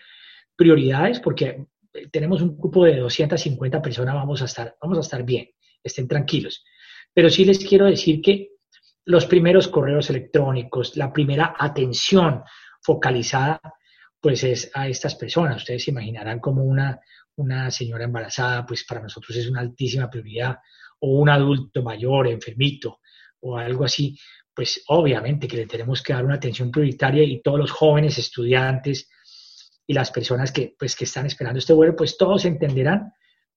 prioridades 0.57 1.21
porque 1.21 1.67
tenemos 2.11 2.41
un 2.43 2.57
grupo 2.57 2.85
de 2.85 2.99
250 2.99 3.83
personas, 3.83 4.15
vamos 4.15 4.41
a 4.41 4.47
estar, 4.47 4.77
vamos 4.81 4.99
a 4.99 5.03
estar 5.03 5.25
bien, 5.25 5.51
estén 5.85 6.09
tranquilos. 6.09 6.65
Pero 7.13 7.31
sí 7.31 7.45
les 7.45 7.59
quiero 7.59 7.87
decir 7.87 8.21
que 8.21 8.51
los 9.05 9.27
primeros 9.27 9.69
correos 9.69 10.11
electrónicos, 10.11 10.97
la 10.97 11.13
primera 11.13 11.55
atención 11.59 12.43
focalizada 12.83 13.61
pues 14.21 14.43
es 14.43 14.71
a 14.73 14.89
estas 14.89 15.15
personas. 15.17 15.59
Ustedes 15.59 15.85
se 15.85 15.91
imaginarán 15.91 16.41
como 16.41 16.65
una, 16.65 16.99
una 17.37 17.71
señora 17.71 18.05
embarazada, 18.05 18.65
pues 18.65 18.85
para 18.85 19.03
nosotros 19.03 19.37
es 19.37 19.51
una 19.51 19.61
altísima 19.61 20.09
prioridad, 20.09 20.57
o 21.01 21.19
un 21.19 21.29
adulto 21.29 21.83
mayor, 21.83 22.29
enfermito, 22.29 23.01
o 23.41 23.59
algo 23.59 23.85
así, 23.85 24.19
pues 24.55 24.83
obviamente 24.87 25.47
que 25.47 25.59
le 25.59 25.67
tenemos 25.67 26.03
que 26.03 26.15
dar 26.15 26.25
una 26.25 26.37
atención 26.37 26.71
prioritaria 26.71 27.23
y 27.23 27.43
todos 27.43 27.59
los 27.59 27.71
jóvenes 27.71 28.17
estudiantes 28.17 29.11
y 29.87 29.93
las 29.93 30.11
personas 30.11 30.53
que, 30.53 30.75
pues, 30.79 30.97
que 30.97 31.05
están 31.05 31.27
esperando 31.27 31.59
este 31.59 31.75
vuelo, 31.75 31.95
pues 31.95 32.17
todos 32.17 32.47
entenderán, 32.47 33.13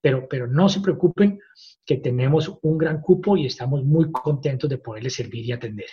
pero, 0.08 0.26
pero 0.30 0.48
no 0.48 0.70
se 0.70 0.80
preocupen 0.80 1.38
que 1.86 1.98
tenemos 1.98 2.60
un 2.62 2.78
gran 2.78 3.02
cupo 3.02 3.36
y 3.36 3.46
estamos 3.46 3.84
muy 3.84 4.10
contentos 4.10 4.70
de 4.70 4.78
poderles 4.78 5.16
servir 5.16 5.44
y 5.44 5.52
atender. 5.52 5.90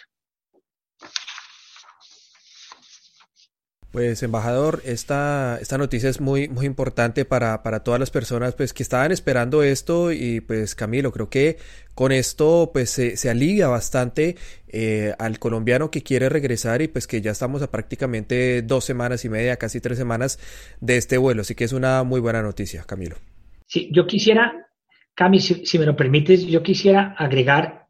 Pues 3.91 4.23
embajador, 4.23 4.83
esta, 4.85 5.59
esta 5.61 5.79
noticia 5.79 6.09
es 6.09 6.21
muy, 6.21 6.49
muy 6.49 6.65
importante 6.65 7.25
para, 7.25 7.65
para 7.65 7.83
todas 7.83 7.99
las 7.99 8.13
personas 8.13 8.55
pues, 8.55 8.73
que 8.73 8.85
estaban 8.85 9.11
esperando 9.11 9.65
esto 9.65 10.13
y 10.13 10.41
pues 10.41 10.77
Camilo, 10.77 11.11
creo 11.11 11.29
que 11.29 11.59
con 11.97 12.13
esto 12.13 12.71
pues 12.73 12.91
se, 12.91 13.29
alivia 13.29 13.67
bastante 13.67 14.37
eh, 14.69 15.13
al 15.19 15.41
colombiano 15.41 15.91
que 15.91 16.05
quiere 16.05 16.29
regresar 16.29 16.83
y 16.83 16.89
pues 16.89 17.09
que 17.09 17.21
ya 17.21 17.33
estamos 17.33 17.63
a 17.63 17.71
prácticamente 17.73 18.63
dos 18.63 18.85
semanas 18.85 19.25
y 19.25 19.29
media, 19.29 19.57
casi 19.57 19.81
tres 19.81 19.99
semanas 19.99 20.39
de 20.81 20.99
este 20.99 21.19
vuelo, 21.19 21.41
así 21.41 21.57
que 21.57 21.65
es 21.65 21.73
una 21.73 22.05
muy 22.05 22.21
buena 22.21 22.43
noticia, 22.43 22.85
Camilo. 22.85 23.17
Sí, 23.75 23.89
yo 23.91 24.07
quisiera, 24.07 24.69
Cami, 25.15 25.41
si, 25.41 25.79
me 25.81 25.87
lo 25.87 25.97
permites, 25.97 26.47
yo 26.47 26.63
quisiera 26.63 27.17
agregar, 27.19 27.89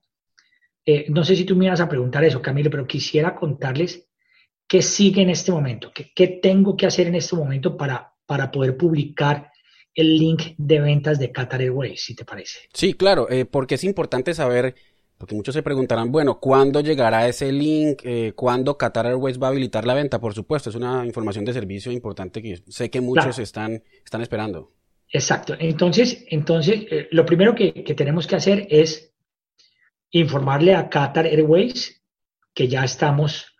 eh, 0.86 1.04
no 1.10 1.24
sé 1.24 1.36
si 1.36 1.44
tú 1.44 1.56
me 1.56 1.66
ibas 1.66 1.82
a 1.82 1.88
preguntar 1.90 2.24
eso, 2.24 2.40
Camilo, 2.40 2.70
pero 2.70 2.86
quisiera 2.86 3.34
contarles 3.34 4.08
¿Qué 4.66 4.80
sigue 4.82 5.22
en 5.22 5.30
este 5.30 5.52
momento? 5.52 5.92
¿Qué, 5.92 6.26
tengo 6.42 6.76
que 6.76 6.86
hacer 6.86 7.06
en 7.06 7.16
este 7.16 7.36
momento 7.36 7.76
para, 7.76 8.14
para 8.26 8.50
poder 8.50 8.76
publicar 8.76 9.50
el 9.94 10.16
link 10.18 10.54
de 10.56 10.80
ventas 10.80 11.18
de 11.18 11.30
Qatar 11.30 11.60
Airways, 11.60 12.02
si 12.02 12.14
te 12.14 12.24
parece? 12.24 12.60
Sí, 12.72 12.94
claro, 12.94 13.30
eh, 13.30 13.44
porque 13.44 13.74
es 13.74 13.84
importante 13.84 14.32
saber, 14.32 14.74
porque 15.18 15.34
muchos 15.34 15.54
se 15.54 15.62
preguntarán, 15.62 16.10
bueno, 16.10 16.40
¿cuándo 16.40 16.80
llegará 16.80 17.28
ese 17.28 17.52
link? 17.52 18.00
Eh, 18.04 18.32
¿Cuándo 18.34 18.78
Qatar 18.78 19.06
Airways 19.06 19.40
va 19.40 19.48
a 19.48 19.50
habilitar 19.50 19.86
la 19.86 19.94
venta? 19.94 20.18
Por 20.18 20.32
supuesto, 20.34 20.70
es 20.70 20.76
una 20.76 21.04
información 21.04 21.44
de 21.44 21.52
servicio 21.52 21.92
importante 21.92 22.40
que 22.42 22.62
sé 22.66 22.90
que 22.90 23.02
muchos 23.02 23.38
están, 23.38 23.82
están 24.02 24.22
esperando. 24.22 24.72
Exacto. 25.14 25.54
Entonces, 25.56 26.24
entonces 26.28 26.86
eh, 26.90 27.08
lo 27.12 27.24
primero 27.24 27.54
que, 27.54 27.84
que 27.84 27.94
tenemos 27.94 28.26
que 28.26 28.34
hacer 28.34 28.66
es 28.68 29.14
informarle 30.10 30.74
a 30.74 30.88
Qatar 30.90 31.26
Airways 31.26 32.02
que 32.52 32.66
ya 32.66 32.82
estamos 32.82 33.54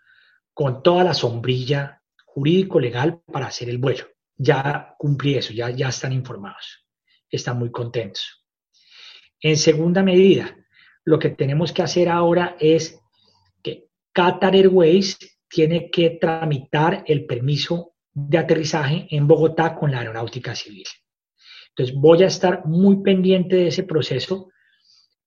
con 0.53 0.83
toda 0.83 1.05
la 1.05 1.13
sombrilla 1.13 2.01
jurídico-legal 2.25 3.21
para 3.31 3.47
hacer 3.47 3.69
el 3.69 3.77
vuelo. 3.77 4.03
Ya 4.35 4.95
cumplí 4.97 5.35
eso, 5.35 5.53
ya, 5.53 5.69
ya 5.69 5.87
están 5.87 6.11
informados, 6.11 6.85
están 7.29 7.57
muy 7.57 7.71
contentos. 7.71 8.45
En 9.39 9.55
segunda 9.55 10.03
medida, 10.03 10.57
lo 11.05 11.17
que 11.17 11.29
tenemos 11.29 11.71
que 11.71 11.83
hacer 11.83 12.09
ahora 12.09 12.57
es 12.59 12.99
que 13.63 13.87
Qatar 14.11 14.55
Airways 14.55 15.17
tiene 15.47 15.89
que 15.89 16.09
tramitar 16.19 17.05
el 17.07 17.25
permiso 17.25 17.93
de 18.11 18.39
aterrizaje 18.39 19.07
en 19.09 19.25
Bogotá 19.25 19.73
con 19.73 19.91
la 19.91 19.99
aeronáutica 19.99 20.53
civil. 20.53 20.83
Entonces 21.75 21.95
voy 21.95 22.23
a 22.23 22.27
estar 22.27 22.65
muy 22.65 23.03
pendiente 23.03 23.57
de 23.57 23.67
ese 23.67 23.83
proceso 23.83 24.49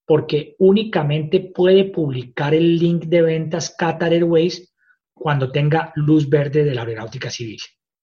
porque 0.07 0.57
únicamente 0.59 1.41
puede 1.55 1.85
publicar 1.85 2.55
el 2.55 2.79
link 2.79 3.05
de 3.05 3.21
ventas 3.21 3.75
Qatar 3.77 4.15
Airways 4.15 4.75
cuando 5.13 5.53
tenga 5.53 5.93
luz 5.97 6.27
verde 6.31 6.65
de 6.65 6.75
la 6.75 6.83
aeronáutica 6.83 7.29
civil. 7.29 7.59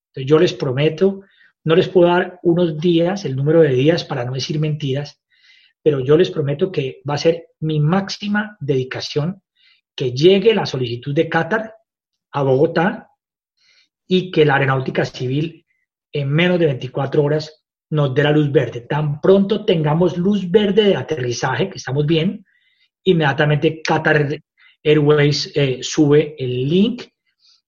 Entonces 0.10 0.30
yo 0.30 0.38
les 0.38 0.54
prometo, 0.54 1.22
no 1.64 1.75
les 1.75 1.88
puedo 1.88 2.10
dar 2.10 2.40
unos 2.44 2.78
días, 2.78 3.25
el 3.25 3.36
número 3.36 3.62
de 3.62 3.70
días 3.70 4.04
para 4.04 4.24
no 4.24 4.34
decir 4.34 4.60
mentiras, 4.60 5.20
pero 5.82 6.00
yo 6.00 6.16
les 6.16 6.30
prometo 6.30 6.72
que 6.72 7.02
va 7.10 7.16
a 7.16 7.20
ser 7.20 7.48
mi 7.62 7.80
máxima 7.80 8.56
dedicación 8.60 9.42
que 9.96 10.12
llegue 10.12 10.54
la 10.54 10.68
solicitud 10.68 11.16
de 11.16 11.28
Qatar 11.28 11.74
a 12.32 12.44
Bogotá 12.44 13.10
y 14.08 14.30
que 14.30 14.46
la 14.46 14.56
aeronáutica 14.56 15.04
civil 15.06 15.66
en 16.12 16.30
menos 16.30 16.60
de 16.60 16.68
24 16.68 17.24
horas 17.24 17.65
nos 17.89 18.13
dé 18.13 18.24
la 18.24 18.32
luz 18.32 18.51
verde. 18.51 18.82
Tan 18.82 19.22
pronto 19.22 19.65
tengamos 19.65 20.18
luz 20.18 20.50
verde 20.50 20.84
de 20.84 20.96
aterrizaje, 20.96 21.70
que 21.70 21.77
estamos 21.77 22.06
bien, 22.06 22.46
inmediatamente 23.04 23.82
Qatar 23.82 24.39
Airways 24.84 25.51
eh, 25.56 25.80
sube 25.82 26.36
el 26.38 26.68
link 26.68 27.04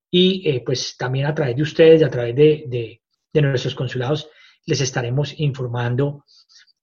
y 0.10 0.50
eh, 0.50 0.64
pues 0.66 0.96
también 0.98 1.26
a 1.26 1.34
través 1.34 1.56
de 1.56 1.62
ustedes 1.64 2.02
y 2.02 2.04
a 2.04 2.10
través 2.10 2.36
de, 2.36 3.02
nuestros 3.34 3.76
consulados 3.76 4.30
les 4.66 4.82
estaremos 4.82 5.40
informando 5.40 6.26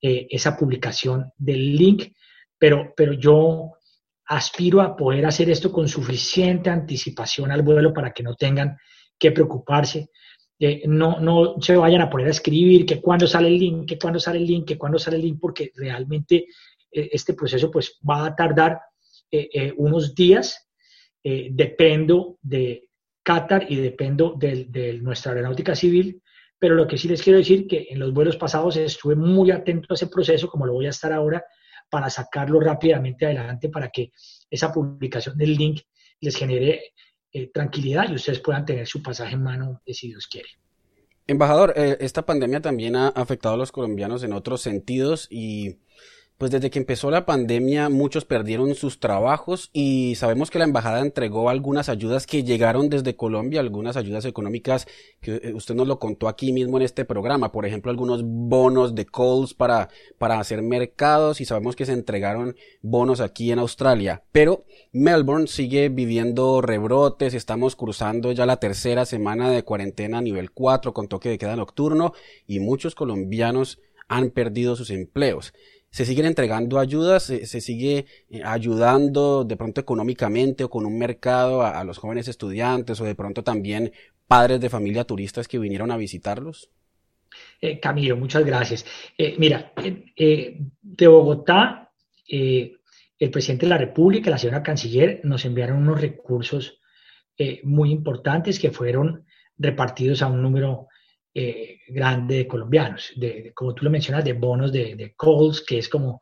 eh, 0.00 0.28
esa 0.30 0.56
publicación 0.56 1.32
del 1.36 1.74
link, 1.74 2.12
pero, 2.56 2.92
pero 2.96 3.14
yo 3.14 3.72
aspiro 4.26 4.80
a 4.80 4.96
poder 4.96 5.26
hacer 5.26 5.50
esto 5.50 5.72
con 5.72 5.88
suficiente 5.88 6.70
anticipación 6.70 7.50
al 7.50 7.62
vuelo 7.62 7.92
para 7.92 8.12
que 8.12 8.22
no 8.22 8.36
tengan 8.36 8.76
que 9.18 9.32
preocuparse. 9.32 10.10
No, 10.87 11.20
no 11.20 11.56
se 11.61 11.76
vayan 11.76 12.02
a 12.02 12.11
poner 12.11 12.28
a 12.28 12.30
escribir 12.30 12.87
que 12.87 13.00
cuando 13.00 13.26
sale 13.26 13.49
el 13.49 13.58
link, 13.58 13.88
que 13.88 13.99
cuando 13.99 14.20
sale 14.20 14.38
el 14.38 14.46
link, 14.46 14.66
que 14.66 14.78
cuando 14.78 14.99
sale 14.99 15.16
el 15.16 15.23
link, 15.23 15.38
porque 15.40 15.73
realmente 15.75 16.46
este 16.90 17.34
proceso 17.34 17.70
pues 17.70 17.99
va 18.08 18.26
a 18.26 18.37
tardar 18.37 18.80
unos 19.76 20.14
días. 20.14 20.68
dependo 21.23 22.38
de 22.42 22.88
Qatar 23.25 23.64
y 23.70 23.76
dependo 23.76 24.34
de, 24.37 24.99
nuestra 25.02 25.32
aeronáutica 25.32 25.75
civil, 25.75 26.23
pero 26.58 26.75
lo 26.75 26.87
que 26.87 26.99
sí 26.99 27.08
les 27.08 27.23
quiero 27.23 27.38
decir 27.38 27.66
que 27.66 27.88
en 27.88 27.99
los 27.99 28.12
vuelos 28.12 28.37
pasados 28.37 28.76
estuve 28.76 29.16
muy 29.16 29.50
atento 29.50 29.87
a 29.90 29.94
ese 29.94 30.08
proceso, 30.08 30.46
como 30.49 30.66
lo 30.66 30.75
voy 30.75 30.87
a 30.87 30.90
estar 30.90 31.11
ahora, 31.11 31.42
para 31.88 32.11
sacarlo 32.11 32.61
rápidamente 32.61 33.25
adelante 33.25 33.70
para 33.70 33.88
que 33.88 34.12
esa 34.50 34.70
publicación 34.70 35.38
del 35.38 35.54
link 35.54 35.80
les 36.20 36.37
genere 36.37 36.92
eh, 37.34 37.50
tranquilidad 37.52 38.08
y 38.08 38.14
ustedes 38.14 38.38
puedan 38.38 38.64
tener 38.64 38.86
su 38.86 39.02
pasaje 39.02 39.34
en 39.34 39.42
mano 39.42 39.82
si 39.86 40.06
Dios 40.06 40.28
quiere. 40.28 40.48
Embajador, 41.26 41.72
eh, 41.74 41.96
esta 42.00 42.24
pandemia 42.24 42.60
también 42.60 42.94
ha 42.94 43.08
afectado 43.08 43.56
a 43.56 43.58
los 43.58 43.72
colombianos 43.72 44.22
en 44.22 44.32
otros 44.32 44.60
sentidos 44.60 45.26
y 45.30 45.78
pues 46.38 46.50
desde 46.50 46.70
que 46.70 46.80
empezó 46.80 47.10
la 47.10 47.26
pandemia 47.26 47.88
muchos 47.88 48.24
perdieron 48.24 48.74
sus 48.74 48.98
trabajos 48.98 49.70
y 49.72 50.16
sabemos 50.16 50.50
que 50.50 50.58
la 50.58 50.64
embajada 50.64 51.00
entregó 51.00 51.48
algunas 51.48 51.88
ayudas 51.88 52.26
que 52.26 52.42
llegaron 52.42 52.88
desde 52.88 53.14
Colombia, 53.14 53.60
algunas 53.60 53.96
ayudas 53.96 54.24
económicas 54.24 54.86
que 55.20 55.36
eh, 55.36 55.52
usted 55.54 55.76
nos 55.76 55.86
lo 55.86 56.00
contó 56.00 56.26
aquí 56.26 56.52
mismo 56.52 56.76
en 56.76 56.82
este 56.82 57.04
programa, 57.04 57.52
por 57.52 57.66
ejemplo 57.66 57.90
algunos 57.90 58.22
bonos 58.24 58.96
de 58.96 59.06
calls 59.06 59.54
para, 59.54 59.88
para 60.18 60.40
hacer 60.40 60.60
mercados 60.62 61.40
y 61.40 61.44
sabemos 61.44 61.76
que 61.76 61.86
se 61.86 61.92
entregaron 61.92 62.56
bonos 62.82 63.20
aquí 63.20 63.52
en 63.52 63.60
Australia, 63.60 64.24
pero 64.32 64.64
Melbourne 64.92 65.46
sigue 65.46 65.88
viviendo 65.88 66.60
rebrotes, 66.60 67.34
estamos 67.34 67.76
cruzando 67.76 68.32
ya 68.32 68.44
la 68.44 68.56
tercera 68.56 69.06
semana 69.06 69.50
de 69.50 69.62
cuarentena 69.62 70.20
nivel 70.20 70.50
4 70.50 70.92
con 70.92 71.06
toque 71.06 71.28
de 71.28 71.38
queda 71.38 71.54
nocturno 71.54 72.12
y 72.46 72.58
muchos 72.58 72.96
colombianos 72.96 73.78
han 74.08 74.30
perdido 74.30 74.76
sus 74.76 74.90
empleos 74.90 75.54
se 75.94 76.04
siguen 76.04 76.26
entregando 76.26 76.80
ayudas, 76.80 77.22
se, 77.22 77.60
sigue 77.60 78.06
eh, 78.28 78.42
ayudando 78.44 79.44
de 79.44 79.56
pronto 79.56 79.80
económicamente 79.80 80.64
o 80.64 80.68
con 80.68 80.86
un 80.86 80.98
mercado 80.98 81.62
a, 81.62 81.84
los 81.84 81.98
jóvenes 81.98 82.26
estudiantes 82.26 83.00
o 83.00 83.04
de 83.04 83.14
pronto 83.14 83.44
también 83.44 83.92
padres 84.26 84.60
de 84.60 84.68
familia 84.68 85.04
turistas 85.04 85.46
que 85.46 85.56
vinieron 85.56 85.92
a 85.92 85.96
visitarlos? 85.96 86.68
Eh, 87.60 87.78
Camilo, 87.78 88.16
muchas 88.16 88.44
gracias. 88.44 88.84
Eh, 89.16 89.36
mira, 89.38 89.72
de 89.76 91.06
Bogotá, 91.06 91.92
el 92.26 93.30
presidente 93.30 93.66
de 93.66 93.70
la 93.70 93.78
República, 93.78 94.30
la 94.30 94.38
señora 94.38 94.64
canciller, 94.64 95.20
nos 95.22 95.44
enviaron 95.44 95.76
unos 95.76 96.00
recursos 96.00 96.80
muy 97.62 97.92
importantes 97.92 98.58
que 98.58 98.72
fueron 98.72 99.26
repartidos 99.58 100.22
a 100.22 100.26
un 100.26 100.42
número 100.42 100.88
eh, 101.36 101.80
grande 101.88 102.36
de 102.36 102.46
colombianos, 102.46 103.12
de, 103.16 103.50
como 103.52 103.74
tú 103.74 103.84
lo 103.84 103.90
mencionas, 103.90 104.24
de 104.24 104.34
bonos 104.34 104.70
de, 104.70 104.94
de 104.94 105.14
Coles, 105.16 105.62
que 105.62 105.78
es 105.78 105.88
como, 105.88 106.20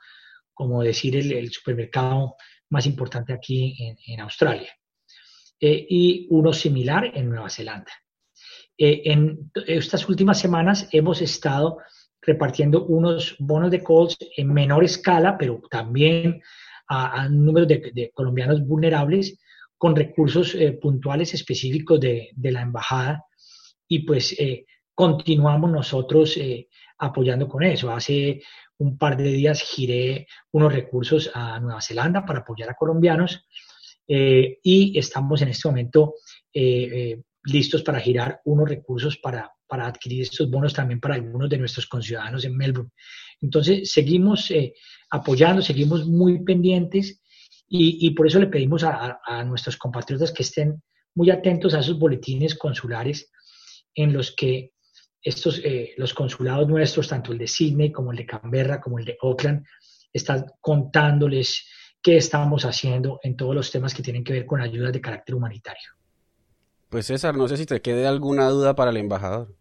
como 0.54 0.82
decir 0.82 1.14
el, 1.14 1.50
supermercado 1.50 2.36
más 2.70 2.86
importante 2.86 3.34
aquí 3.34 3.76
en, 4.06 4.20
Australia, 4.20 4.70
eh, 5.60 5.86
y 5.86 6.26
uno 6.30 6.54
similar 6.54 7.12
en 7.14 7.28
Nueva 7.28 7.50
Zelanda. 7.50 7.92
Eh, 8.78 9.02
en 9.04 9.50
estas 9.66 10.08
últimas 10.08 10.40
semanas 10.40 10.88
hemos 10.92 11.20
estado 11.20 11.76
repartiendo 12.22 12.86
unos 12.86 13.36
bonos 13.38 13.70
de 13.70 13.82
Coles 13.82 14.16
en 14.34 14.50
menor 14.50 14.82
escala, 14.82 15.36
pero 15.36 15.60
también 15.70 16.40
a, 16.88 17.26
un 17.26 17.44
número 17.44 17.66
de, 17.66 18.10
colombianos 18.14 18.66
vulnerables 18.66 19.38
con 19.76 19.94
recursos 19.94 20.56
puntuales 20.80 21.34
específicos 21.34 22.00
de, 22.00 22.30
de, 22.34 22.50
la 22.50 22.62
embajada 22.62 23.26
y 23.86 24.06
pues 24.06 24.34
continuamos 25.02 25.68
nosotros 25.68 26.36
eh, 26.36 26.68
apoyando 26.98 27.48
con 27.48 27.64
eso. 27.64 27.90
Hace 27.90 28.40
un 28.78 28.96
par 28.96 29.16
de 29.16 29.32
días 29.32 29.60
giré 29.60 30.28
unos 30.52 30.72
recursos 30.72 31.28
a 31.34 31.58
Nueva 31.58 31.82
Zelanda 31.82 32.24
para 32.24 32.38
apoyar 32.38 32.70
a 32.70 32.74
colombianos 32.74 33.44
eh, 34.06 34.60
y 34.62 34.96
estamos 34.96 35.42
en 35.42 35.48
este 35.48 35.68
momento 35.68 36.14
eh, 36.54 37.20
listos 37.42 37.82
para 37.82 37.98
girar 37.98 38.42
unos 38.44 38.68
recursos 38.68 39.18
para, 39.18 39.50
para, 39.66 39.88
adquirir 39.88 40.22
estos 40.22 40.48
bonos 40.48 40.72
también 40.72 41.00
para 41.00 41.16
algunos 41.16 41.50
de 41.50 41.58
nuestros 41.58 41.88
conciudadanos 41.88 42.44
en 42.44 42.56
Melbourne. 42.56 42.92
Entonces, 43.40 43.90
seguimos 43.90 44.52
apoyando, 45.10 45.62
seguimos 45.62 46.06
muy 46.06 46.44
pendientes 46.44 47.20
y, 47.68 48.08
por 48.10 48.28
eso 48.28 48.38
le 48.38 48.46
pedimos 48.46 48.84
a, 48.84 49.18
a 49.26 49.42
nuestros 49.42 49.76
compatriotas 49.76 50.30
que 50.30 50.44
estén 50.44 50.80
muy 51.16 51.28
atentos 51.30 51.74
a 51.74 51.80
esos 51.80 51.98
boletines 51.98 52.54
consulares 52.54 53.32
en 53.96 54.12
los 54.12 54.34
que 54.36 54.71
estos, 55.22 55.60
eh, 55.64 55.94
los 55.96 56.14
consulados 56.14 56.68
nuestros, 56.68 57.08
tanto 57.08 57.32
el 57.32 57.38
de 57.38 57.46
Sydney 57.46 57.92
como 57.92 58.10
el 58.10 58.18
de 58.18 58.26
Canberra, 58.26 58.80
como 58.80 58.98
el 58.98 59.04
de 59.04 59.16
Auckland, 59.22 59.64
están 60.12 60.46
contándoles 60.60 61.68
qué 62.02 62.16
estamos 62.16 62.64
haciendo 62.64 63.20
en 63.22 63.36
todos 63.36 63.54
los 63.54 63.70
temas 63.70 63.94
que 63.94 64.02
tienen 64.02 64.24
que 64.24 64.32
ver 64.32 64.46
con 64.46 64.60
ayudas 64.60 64.92
de 64.92 65.00
carácter 65.00 65.34
humanitario. 65.34 65.90
Pues 66.88 67.06
César, 67.06 67.36
no 67.36 67.48
sé 67.48 67.56
si 67.56 67.64
te 67.64 67.80
quede 67.80 68.06
alguna 68.06 68.48
duda 68.48 68.74
para 68.74 68.90
el 68.90 68.98
embajador. 68.98 69.54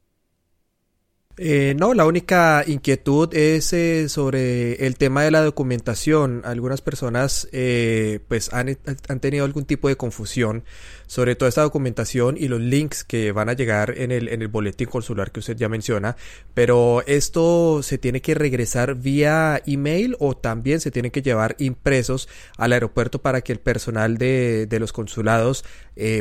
Eh, 1.37 1.75
no, 1.77 1.93
la 1.93 2.05
única 2.05 2.63
inquietud 2.67 3.33
es 3.33 3.71
eh, 3.73 4.09
sobre 4.09 4.85
el 4.85 4.97
tema 4.97 5.23
de 5.23 5.31
la 5.31 5.41
documentación. 5.41 6.41
Algunas 6.45 6.81
personas 6.81 7.47
eh, 7.51 8.19
pues 8.27 8.51
han, 8.53 8.77
tenido 9.19 9.45
algún 9.45 9.65
tipo 9.65 9.87
de 9.87 9.95
confusión 9.95 10.63
sobre 11.07 11.35
toda 11.35 11.49
esta 11.49 11.61
documentación 11.61 12.37
y 12.37 12.47
los 12.47 12.59
links 12.59 13.03
que 13.03 13.31
van 13.31 13.49
a 13.49 13.53
llegar 13.53 13.97
en 13.97 14.11
el, 14.11 14.27
en 14.27 14.41
el 14.41 14.49
boletín 14.49 14.87
consular 14.87 15.31
que 15.31 15.39
usted 15.39 15.55
ya 15.57 15.69
menciona. 15.69 16.17
Pero 16.53 17.03
esto 17.07 17.81
se 17.81 17.97
tiene 17.97 18.21
que 18.21 18.35
regresar 18.35 18.95
vía 18.95 19.61
email 19.65 20.15
o 20.19 20.35
también 20.35 20.81
se 20.81 20.91
tiene 20.91 21.11
que 21.11 21.21
llevar 21.21 21.55
impresos 21.59 22.29
al 22.57 22.73
aeropuerto 22.73 23.21
para 23.21 23.41
que 23.41 23.53
el 23.53 23.59
personal 23.59 24.17
de, 24.17 24.67
de 24.67 24.79
los 24.79 24.93
consulados 24.93 25.65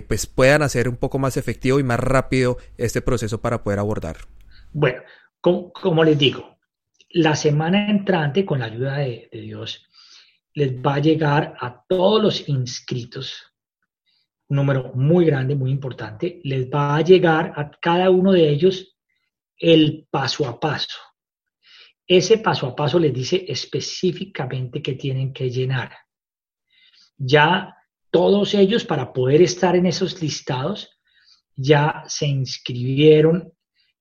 pues 0.09 0.27
puedan 0.27 0.63
hacer 0.63 0.89
un 0.89 0.97
poco 0.97 1.19
más 1.19 1.37
efectivo 1.37 1.79
y 1.81 1.83
más 1.83 2.01
rápido 2.01 2.59
este 2.77 3.01
proceso 3.01 3.41
para 3.41 3.63
poder 3.63 3.79
abordar. 3.79 4.19
Bueno, 4.73 5.03
como, 5.41 6.05
les 6.05 6.19
digo, 6.19 6.59
la 7.11 7.35
semana 7.35 7.91
entrante, 7.91 8.45
con 8.45 8.61
la 8.61 8.67
ayuda 8.67 8.99
de, 8.99 9.29
Dios, 9.33 9.85
les 10.55 10.73
va 10.75 10.95
a 10.95 11.01
llegar 11.01 11.55
a 11.61 11.85
todos 11.89 12.23
los 12.23 12.49
inscritos, 12.49 13.53
un 14.49 14.57
número 14.57 14.93
muy 14.95 15.25
grande, 15.25 15.55
muy 15.55 15.71
importante, 15.71 16.41
les 16.45 16.69
va 16.69 16.97
a 16.97 17.01
llegar 17.01 17.53
a 17.57 17.71
cada 17.71 18.11
uno 18.11 18.33
de 18.33 18.49
ellos 18.49 18.97
el 19.57 20.07
paso 20.11 20.47
a 20.47 20.59
paso. 20.61 20.99
Ese 22.07 22.39
paso 22.39 22.67
a 22.67 22.75
paso 22.75 22.99
les 22.99 23.13
dice 23.13 23.45
específicamente 23.49 24.83
qué 24.83 24.95
tienen 24.95 25.33
que 25.33 25.51
llenar. 25.51 25.93
Ya 27.17 27.77
todos 28.11 28.55
ellos, 28.55 28.85
para 28.85 29.13
poder 29.13 29.43
estar 29.43 29.77
en 29.77 29.87
esos 29.87 30.21
listados, 30.21 30.91
ya 31.55 32.03
se 32.07 32.27
inscribieron 32.27 33.53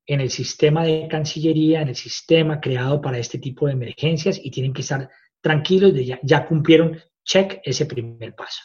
en 0.10 0.22
el 0.22 0.32
sistema 0.32 0.84
de 0.84 1.08
Cancillería, 1.08 1.84
en 1.84 1.90
el 1.90 1.96
sistema 1.96 2.60
creado 2.60 3.00
para 3.00 3.20
este 3.20 3.38
tipo 3.38 3.68
de 3.68 3.74
emergencias 3.74 4.42
y 4.44 4.50
tienen 4.50 4.74
que 4.74 4.82
estar 4.82 5.08
tranquilos 5.40 5.94
ya, 5.94 6.20
ya 6.24 6.48
cumplieron, 6.48 7.00
check 7.24 7.60
ese 7.64 7.86
primer 7.86 8.34
paso. 8.34 8.64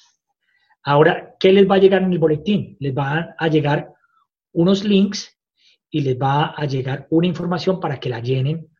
Ahora, 0.82 1.36
¿qué 1.38 1.52
les 1.52 1.70
va 1.70 1.74
a 1.74 1.78
llegar 1.78 2.02
en 2.02 2.14
el 2.14 2.18
boletín? 2.18 2.78
Les 2.80 2.94
van 2.94 3.34
a 3.38 3.48
llegar 3.48 3.92
unos 4.52 4.84
links 4.84 5.38
y 5.90 6.00
les 6.00 6.16
va 6.16 6.54
a 6.56 6.64
llegar 6.64 7.06
una 7.10 7.26
información 7.26 7.78
para 7.78 8.00
que 8.00 8.08
la 8.08 8.20
llenen. 8.20 8.70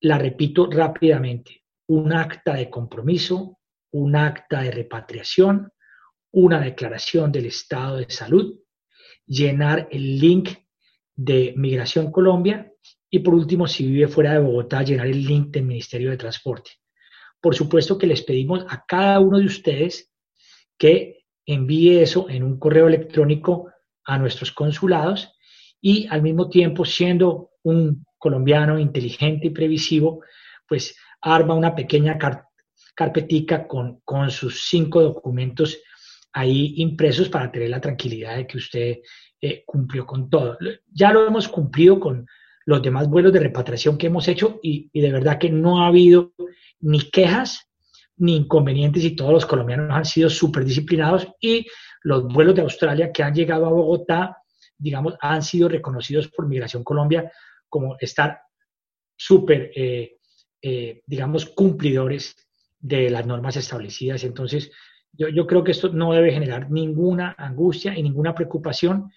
La 0.00 0.16
repito 0.16 0.66
rápidamente. 0.70 1.62
Un 1.88 2.14
acta 2.14 2.54
de 2.54 2.70
compromiso, 2.70 3.58
un 3.92 4.16
acta 4.16 4.62
de 4.62 4.70
repatriación, 4.70 5.70
una 6.32 6.58
declaración 6.58 7.30
del 7.32 7.46
estado 7.46 7.98
de 7.98 8.08
salud, 8.08 8.60
llenar 9.26 9.88
el 9.90 10.18
link 10.18 10.48
de 11.18 11.52
Migración 11.56 12.12
Colombia 12.12 12.72
y 13.10 13.18
por 13.18 13.34
último, 13.34 13.66
si 13.66 13.84
vive 13.84 14.06
fuera 14.06 14.34
de 14.34 14.38
Bogotá, 14.38 14.84
llenar 14.84 15.08
el 15.08 15.24
link 15.24 15.48
del 15.48 15.64
Ministerio 15.64 16.10
de 16.10 16.16
Transporte. 16.16 16.70
Por 17.40 17.56
supuesto 17.56 17.98
que 17.98 18.06
les 18.06 18.22
pedimos 18.22 18.64
a 18.68 18.84
cada 18.86 19.18
uno 19.18 19.38
de 19.38 19.46
ustedes 19.46 20.12
que 20.78 21.24
envíe 21.44 22.00
eso 22.00 22.28
en 22.30 22.44
un 22.44 22.58
correo 22.58 22.86
electrónico 22.86 23.68
a 24.04 24.16
nuestros 24.16 24.52
consulados 24.52 25.32
y 25.80 26.06
al 26.06 26.22
mismo 26.22 26.48
tiempo, 26.48 26.84
siendo 26.84 27.50
un 27.64 28.04
colombiano 28.16 28.78
inteligente 28.78 29.48
y 29.48 29.50
previsivo, 29.50 30.22
pues 30.68 30.96
arma 31.20 31.54
una 31.54 31.74
pequeña 31.74 32.16
carpetica 32.94 33.66
con, 33.66 34.00
con 34.04 34.30
sus 34.30 34.68
cinco 34.68 35.02
documentos 35.02 35.78
ahí 36.32 36.74
impresos 36.76 37.28
para 37.28 37.50
tener 37.50 37.70
la 37.70 37.80
tranquilidad 37.80 38.36
de 38.36 38.46
que 38.46 38.58
usted 38.58 38.98
eh, 39.40 39.62
cumplió 39.66 40.06
con 40.06 40.28
todo. 40.30 40.56
Ya 40.92 41.12
lo 41.12 41.26
hemos 41.26 41.48
cumplido 41.48 41.98
con 42.00 42.26
los 42.66 42.82
demás 42.82 43.08
vuelos 43.08 43.32
de 43.32 43.40
repatriación 43.40 43.96
que 43.96 44.08
hemos 44.08 44.28
hecho 44.28 44.60
y, 44.62 44.90
de 45.00 45.12
verdad 45.12 45.38
que 45.38 45.50
no 45.50 45.82
ha 45.82 45.88
habido 45.88 46.34
ni 46.80 47.10
quejas 47.10 47.70
ni 48.16 48.36
inconvenientes 48.36 49.04
y 49.04 49.16
todos 49.16 49.32
los 49.32 49.46
colombianos 49.46 49.90
han 49.90 50.04
sido 50.04 50.28
súper 50.28 50.64
disciplinados 50.64 51.28
y 51.40 51.66
los 52.02 52.24
vuelos 52.24 52.54
de 52.54 52.62
Australia 52.62 53.12
que 53.12 53.22
han 53.22 53.34
llegado 53.34 53.66
a 53.66 53.70
Bogotá 53.70 54.38
digamos, 54.78 55.14
han 55.20 55.42
sido 55.42 55.68
reconocidos 55.68 56.28
por 56.28 56.46
Migración 56.46 56.84
Colombia 56.84 57.30
como 57.68 57.96
estar 57.98 58.40
súper, 59.16 59.72
eh, 59.74 60.16
eh, 60.62 61.02
digamos, 61.04 61.46
cumplidores 61.46 62.36
de 62.78 63.10
las 63.10 63.26
normas 63.26 63.56
establecidas. 63.56 64.22
Entonces, 64.22 64.70
yo, 65.12 65.28
yo, 65.28 65.46
creo 65.46 65.64
que 65.64 65.72
esto 65.72 65.88
no 65.88 66.12
debe 66.12 66.32
generar 66.32 66.70
ninguna 66.70 67.34
angustia 67.36 67.98
y 67.98 68.02
ninguna 68.02 68.34
preocupación. 68.34 69.10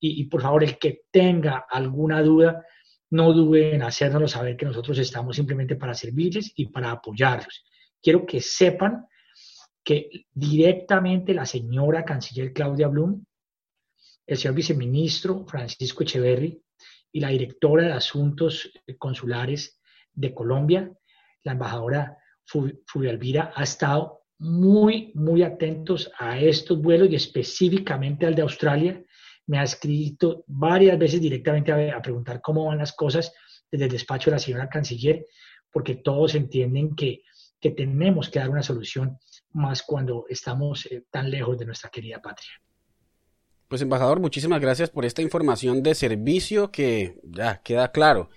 Y, 0.00 0.24
por 0.26 0.42
favor, 0.42 0.62
el 0.62 0.78
que 0.78 1.02
tenga 1.10 1.66
alguna 1.68 2.22
duda, 2.22 2.64
no 3.10 3.32
dude 3.32 3.74
en 3.74 3.82
hacérnoslo 3.82 4.28
saber 4.28 4.56
que 4.56 4.66
nosotros 4.66 4.98
estamos 4.98 5.34
simplemente 5.34 5.76
para 5.76 5.94
servirles 5.94 6.52
y 6.54 6.66
para 6.66 6.92
apoyarlos. 6.92 7.64
Quiero 8.00 8.24
que 8.24 8.40
sepan 8.40 9.06
que 9.82 10.26
directamente 10.32 11.34
la 11.34 11.46
señora 11.46 12.04
canciller 12.04 12.52
Claudia 12.52 12.88
Blum, 12.88 13.24
el 14.26 14.36
señor 14.36 14.54
viceministro 14.54 15.46
Francisco 15.46 16.02
Echeverry 16.02 16.62
y 17.10 17.20
la 17.20 17.30
directora 17.30 17.86
de 17.86 17.92
Asuntos 17.92 18.70
Consulares 18.98 19.80
de 20.12 20.34
Colombia, 20.34 20.92
la 21.44 21.52
embajadora 21.52 22.18
Fulvia 22.44 23.10
Elvira, 23.10 23.52
ha 23.54 23.62
estado 23.62 24.24
muy, 24.38 25.12
muy 25.14 25.42
atentos 25.42 26.10
a 26.18 26.38
estos 26.38 26.80
vuelos 26.80 27.08
y 27.10 27.16
específicamente 27.16 28.26
al 28.26 28.34
de 28.34 28.42
Australia. 28.42 29.02
Me 29.48 29.58
ha 29.58 29.64
escrito 29.64 30.44
varias 30.46 30.98
veces 30.98 31.20
directamente 31.20 31.72
a, 31.72 31.96
a 31.96 32.00
preguntar 32.00 32.40
cómo 32.40 32.66
van 32.66 32.78
las 32.78 32.92
cosas 32.92 33.34
desde 33.70 33.84
el 33.86 33.90
despacho 33.90 34.30
de 34.30 34.36
la 34.36 34.38
señora 34.38 34.68
canciller, 34.68 35.26
porque 35.70 35.96
todos 35.96 36.34
entienden 36.34 36.94
que, 36.94 37.22
que 37.60 37.70
tenemos 37.70 38.30
que 38.30 38.38
dar 38.38 38.50
una 38.50 38.62
solución 38.62 39.18
más 39.52 39.82
cuando 39.82 40.26
estamos 40.28 40.86
eh, 40.86 41.04
tan 41.10 41.30
lejos 41.30 41.58
de 41.58 41.66
nuestra 41.66 41.90
querida 41.90 42.20
patria. 42.20 42.50
Pues 43.68 43.82
embajador, 43.82 44.20
muchísimas 44.20 44.60
gracias 44.60 44.90
por 44.90 45.04
esta 45.04 45.20
información 45.20 45.82
de 45.82 45.94
servicio 45.94 46.70
que 46.70 47.20
ya 47.22 47.60
queda 47.62 47.92
claro. 47.92 48.30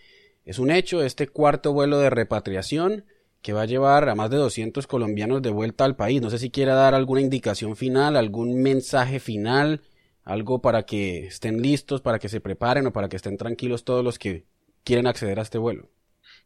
Es 0.44 0.60
un 0.60 0.72
hecho 0.72 1.04
este 1.04 1.28
cuarto 1.28 1.72
vuelo 1.72 2.00
de 2.00 2.10
repatriación 2.10 3.06
que 3.42 3.54
va 3.54 3.62
a 3.62 3.66
llevar 3.66 4.10
a 4.10 4.16
más 4.16 4.30
de 4.30 4.38
200 4.38 4.86
colombianos 4.88 5.42
de 5.42 5.50
vuelta 5.50 5.86
al 5.86 5.96
país. 5.96 6.22
No 6.22 6.30
sé 6.30 6.38
si 6.38 6.50
quiera 6.52 6.76
dar 6.76 6.94
alguna 6.94 7.22
indicación 7.22 7.76
final, 7.76 8.18
algún 8.18 8.62
mensaje 8.62 9.20
final, 9.20 9.82
algo 10.24 10.62
para 10.62 10.84
que 10.84 11.28
estén 11.28 11.62
listos, 11.62 12.02
para 12.02 12.20
que 12.20 12.30
se 12.30 12.42
preparen 12.42 12.88
o 12.88 12.94
para 12.94 13.10
que 13.10 13.16
estén 13.16 13.38
tranquilos 13.38 13.84
todos 13.84 14.04
los 14.04 14.20
que 14.20 14.46
quieren 14.84 15.08
acceder 15.08 15.40
a 15.40 15.44
este 15.44 15.58
vuelo. 15.58 15.90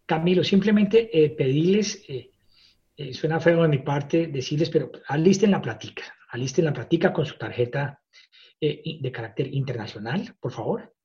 Camilo, 0.05 0.43
simplemente 0.43 1.09
eh, 1.11 1.29
pedirles 1.31 2.03
eh, 2.07 2.31
eh, 2.97 3.13
suena 3.13 3.41
feo 3.41 3.61
de 3.61 3.67
mi 3.67 3.79
parte 3.79 4.27
decirles, 4.27 4.69
pero 4.69 4.89
alisten 5.07 5.51
la 5.51 5.61
platica, 5.61 6.03
alisten 6.29 6.63
la 6.63 6.71
platica 6.71 7.11
con 7.11 7.25
su 7.25 7.37
tarjeta 7.37 8.01
eh, 8.61 8.99
de 9.01 9.11
carácter 9.11 9.53
internacional, 9.53 10.35
por 10.39 10.53
favor, 10.53 10.95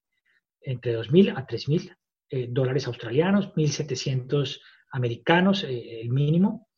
entre 0.60 0.96
2.000 0.96 1.36
a 1.36 1.46
3.000 1.46 1.96
eh, 2.30 2.46
dólares 2.48 2.86
australianos, 2.86 3.52
1.700 3.54 4.60
americanos, 4.92 5.64
el 5.64 6.10
mínimo, 6.10 6.68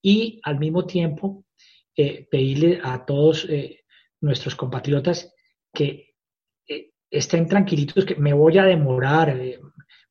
y 0.00 0.40
al 0.42 0.58
mismo 0.58 0.86
tiempo 0.86 1.44
pedirle 1.94 2.80
a 2.82 3.06
todos 3.06 3.48
nuestros 4.26 4.54
compatriotas 4.54 5.32
que 5.72 6.14
estén 7.10 7.46
tranquilitos, 7.46 8.04
que 8.04 8.16
me 8.16 8.32
voy 8.32 8.58
a 8.58 8.64
demorar 8.64 9.34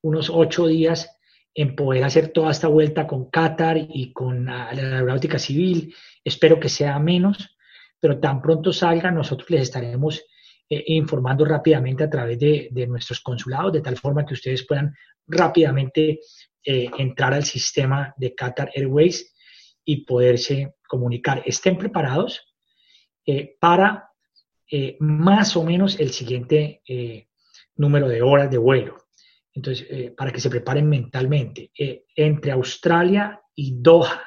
unos 0.01 0.29
ocho 0.29 0.67
días 0.67 1.11
en 1.53 1.75
poder 1.75 2.03
hacer 2.03 2.29
toda 2.29 2.51
esta 2.51 2.67
vuelta 2.67 3.07
con 3.07 3.29
Qatar 3.29 3.77
y 3.77 4.11
con 4.11 4.45
la 4.45 4.69
aeronáutica 4.69 5.39
civil. 5.39 5.93
Espero 6.23 6.59
que 6.59 6.69
sea 6.69 6.99
menos, 6.99 7.57
pero 7.99 8.19
tan 8.19 8.41
pronto 8.41 8.73
salga, 8.73 9.09
nosotros 9.11 9.49
les 9.49 9.61
estaremos 9.63 10.23
eh, 10.69 10.83
informando 10.87 11.45
rápidamente 11.45 12.03
a 12.03 12.09
través 12.09 12.39
de, 12.39 12.67
de, 12.71 12.87
nuestros 12.87 13.21
consulados, 13.21 13.71
de 13.71 13.81
tal 13.81 13.97
forma 13.97 14.25
que 14.25 14.33
ustedes 14.33 14.65
puedan 14.67 14.93
rápidamente 15.27 16.19
eh, 16.63 16.89
entrar 16.97 17.33
al 17.33 17.45
sistema 17.45 18.13
de 18.17 18.35
Qatar 18.35 18.71
Airways 18.75 19.33
y 19.85 20.05
poderse 20.05 20.75
comunicar. 20.87 21.43
Estén 21.45 21.77
preparados 21.77 22.54
eh, 23.25 23.55
para 23.59 24.11
más 24.99 25.55
o 25.55 25.63
menos 25.63 25.99
el 25.99 26.11
siguiente 26.11 26.81
número 27.75 28.07
de 28.07 28.21
horas 28.21 28.49
de 28.49 28.57
vuelo. 28.57 29.05
Entonces, 29.55 29.87
eh, 29.89 30.11
para 30.15 30.31
que 30.31 30.41
se 30.41 30.49
preparen 30.49 30.87
mentalmente. 30.87 31.71
Eh, 31.77 32.05
entre 32.15 32.51
Australia 32.51 33.41
y 33.55 33.81
Doha, 33.81 34.21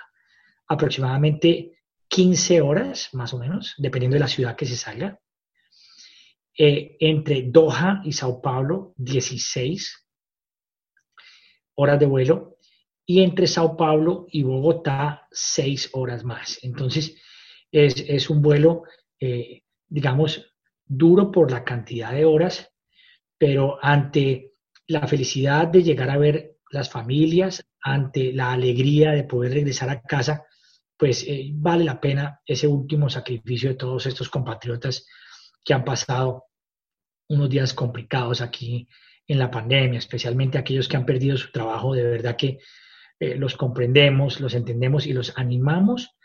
aproximadamente 0.66 1.78
15 2.08 2.62
horas, 2.62 3.10
más 3.12 3.34
o 3.34 3.38
menos, 3.38 3.74
dependiendo 3.76 4.14
de 4.14 4.20
la 4.20 4.28
ciudad 4.28 4.56
que 4.56 4.64
se 4.64 4.76
salga. 4.76 5.20
Eh, 6.56 6.96
entre 7.00 7.42
Doha 7.42 8.00
y 8.04 8.12
Sao 8.12 8.40
Paulo, 8.40 8.94
16 8.96 10.06
horas 11.74 12.00
de 12.00 12.06
vuelo. 12.06 12.56
Y 13.04 13.22
entre 13.22 13.46
Sao 13.46 13.76
Paulo 13.76 14.26
y 14.30 14.42
Bogotá, 14.42 15.28
6 15.30 15.90
horas 15.92 16.24
más. 16.24 16.58
Entonces, 16.62 17.16
es, 17.70 18.04
es 18.08 18.30
un 18.30 18.42
vuelo, 18.42 18.84
digamos, 19.88 20.54
duro 20.86 21.30
por 21.30 21.50
la 21.50 21.64
cantidad 21.64 22.12
de 22.12 22.24
horas, 22.24 22.72
pero 23.36 23.78
ante 23.82 24.54
la 24.86 25.06
felicidad 25.06 25.68
de 25.68 25.82
llegar 25.82 26.10
a 26.10 26.18
ver 26.18 26.56
las 26.70 26.90
familias, 26.90 27.64
ante 27.80 28.32
la 28.32 28.52
alegría 28.52 29.12
de 29.12 29.24
poder 29.24 29.52
regresar 29.52 29.90
a 29.90 30.02
casa, 30.02 30.44
pues 30.96 31.24
eh, 31.28 31.50
vale 31.52 31.84
la 31.84 32.00
pena 32.00 32.40
ese 32.44 32.66
último 32.66 33.08
sacrificio 33.08 33.70
de 33.70 33.76
todos 33.76 34.06
estos 34.06 34.28
compatriotas 34.28 35.06
que 35.64 35.74
han 35.74 35.84
pasado 35.84 36.46
unos 37.28 37.48
días 37.48 37.74
complicados 37.74 38.40
aquí 38.40 38.88
en 39.26 39.38
la 39.38 39.50
pandemia, 39.50 39.98
especialmente 39.98 40.58
aquellos 40.58 40.88
que 40.88 40.96
han 40.96 41.06
perdido 41.06 41.36
su 41.36 41.52
trabajo, 41.52 41.94
de 41.94 42.02
verdad 42.02 42.36
que 42.36 42.58
eh, 43.20 43.36
los 43.36 43.56
comprendemos, 43.56 44.40
los 44.40 44.54
entendemos 44.54 45.06
y 45.06 45.12
los 45.12 45.36
animamos 45.36 46.16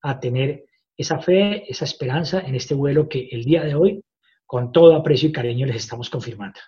a 0.00 0.20
tener 0.20 0.64
esa 1.02 1.20
fe, 1.20 1.64
esa 1.70 1.84
esperanza 1.84 2.40
en 2.40 2.54
este 2.54 2.74
vuelo 2.74 3.08
que 3.08 3.28
el 3.30 3.44
día 3.44 3.62
de 3.62 3.74
hoy, 3.74 4.02
con 4.46 4.72
todo 4.72 4.96
aprecio 4.96 5.28
y 5.28 5.32
cariño, 5.32 5.66
les 5.66 5.76
estamos 5.76 6.10
confirmando. 6.10 6.58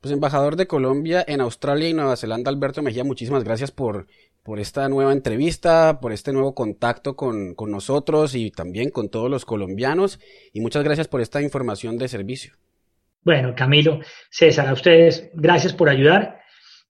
Pues 0.00 0.12
embajador 0.12 0.54
de 0.54 0.68
Colombia 0.68 1.24
en 1.26 1.40
Australia 1.40 1.88
y 1.88 1.92
Nueva 1.92 2.16
Zelanda, 2.16 2.50
Alberto 2.50 2.82
Mejía, 2.82 3.02
muchísimas 3.02 3.42
gracias 3.42 3.72
por, 3.72 4.06
por 4.44 4.60
esta 4.60 4.88
nueva 4.88 5.12
entrevista, 5.12 5.98
por 6.00 6.12
este 6.12 6.32
nuevo 6.32 6.54
contacto 6.54 7.16
con, 7.16 7.54
con 7.54 7.72
nosotros 7.72 8.36
y 8.36 8.52
también 8.52 8.90
con 8.90 9.08
todos 9.08 9.28
los 9.28 9.44
colombianos. 9.44 10.20
Y 10.52 10.60
muchas 10.60 10.84
gracias 10.84 11.08
por 11.08 11.20
esta 11.20 11.42
información 11.42 11.98
de 11.98 12.06
servicio. 12.06 12.54
Bueno, 13.22 13.54
Camilo, 13.56 14.00
César, 14.30 14.68
a 14.68 14.72
ustedes 14.72 15.30
gracias 15.34 15.72
por 15.72 15.88
ayudar 15.88 16.40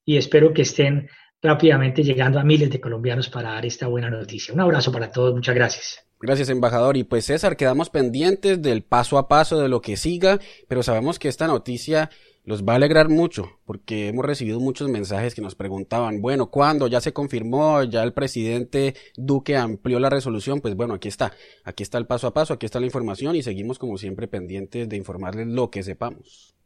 y 0.04 0.18
espero 0.18 0.52
que 0.52 0.62
estén 0.62 1.08
rápidamente 1.42 2.02
llegando 2.02 2.38
a 2.38 2.44
miles 2.44 2.70
de 2.70 2.80
colombianos 2.80 3.28
para 3.28 3.52
dar 3.52 3.64
esta 3.64 3.86
buena 3.86 4.10
noticia. 4.10 4.52
Un 4.52 4.60
abrazo 4.60 4.92
para 4.92 5.10
todos, 5.10 5.34
muchas 5.34 5.54
gracias. 5.54 6.07
Gracias, 6.20 6.48
embajador. 6.48 6.96
Y 6.96 7.04
pues 7.04 7.26
César, 7.26 7.56
quedamos 7.56 7.90
pendientes 7.90 8.60
del 8.60 8.82
paso 8.82 9.18
a 9.18 9.28
paso 9.28 9.60
de 9.60 9.68
lo 9.68 9.80
que 9.80 9.96
siga, 9.96 10.40
pero 10.66 10.82
sabemos 10.82 11.18
que 11.18 11.28
esta 11.28 11.46
noticia 11.46 12.10
los 12.44 12.64
va 12.64 12.72
a 12.72 12.76
alegrar 12.76 13.08
mucho 13.08 13.58
porque 13.66 14.08
hemos 14.08 14.24
recibido 14.24 14.58
muchos 14.58 14.88
mensajes 14.88 15.34
que 15.34 15.42
nos 15.42 15.54
preguntaban, 15.54 16.22
bueno, 16.22 16.50
¿cuándo? 16.50 16.86
Ya 16.88 17.00
se 17.00 17.12
confirmó, 17.12 17.84
ya 17.84 18.02
el 18.02 18.14
presidente 18.14 18.94
Duque 19.16 19.56
amplió 19.56 20.00
la 20.00 20.10
resolución, 20.10 20.60
pues 20.60 20.74
bueno, 20.74 20.94
aquí 20.94 21.08
está, 21.08 21.34
aquí 21.62 21.82
está 21.82 21.98
el 21.98 22.06
paso 22.06 22.26
a 22.26 22.34
paso, 22.34 22.54
aquí 22.54 22.66
está 22.66 22.80
la 22.80 22.86
información 22.86 23.36
y 23.36 23.42
seguimos 23.42 23.78
como 23.78 23.98
siempre 23.98 24.28
pendientes 24.28 24.88
de 24.88 24.96
informarles 24.96 25.46
lo 25.46 25.70
que 25.70 25.82
sepamos. 25.82 26.57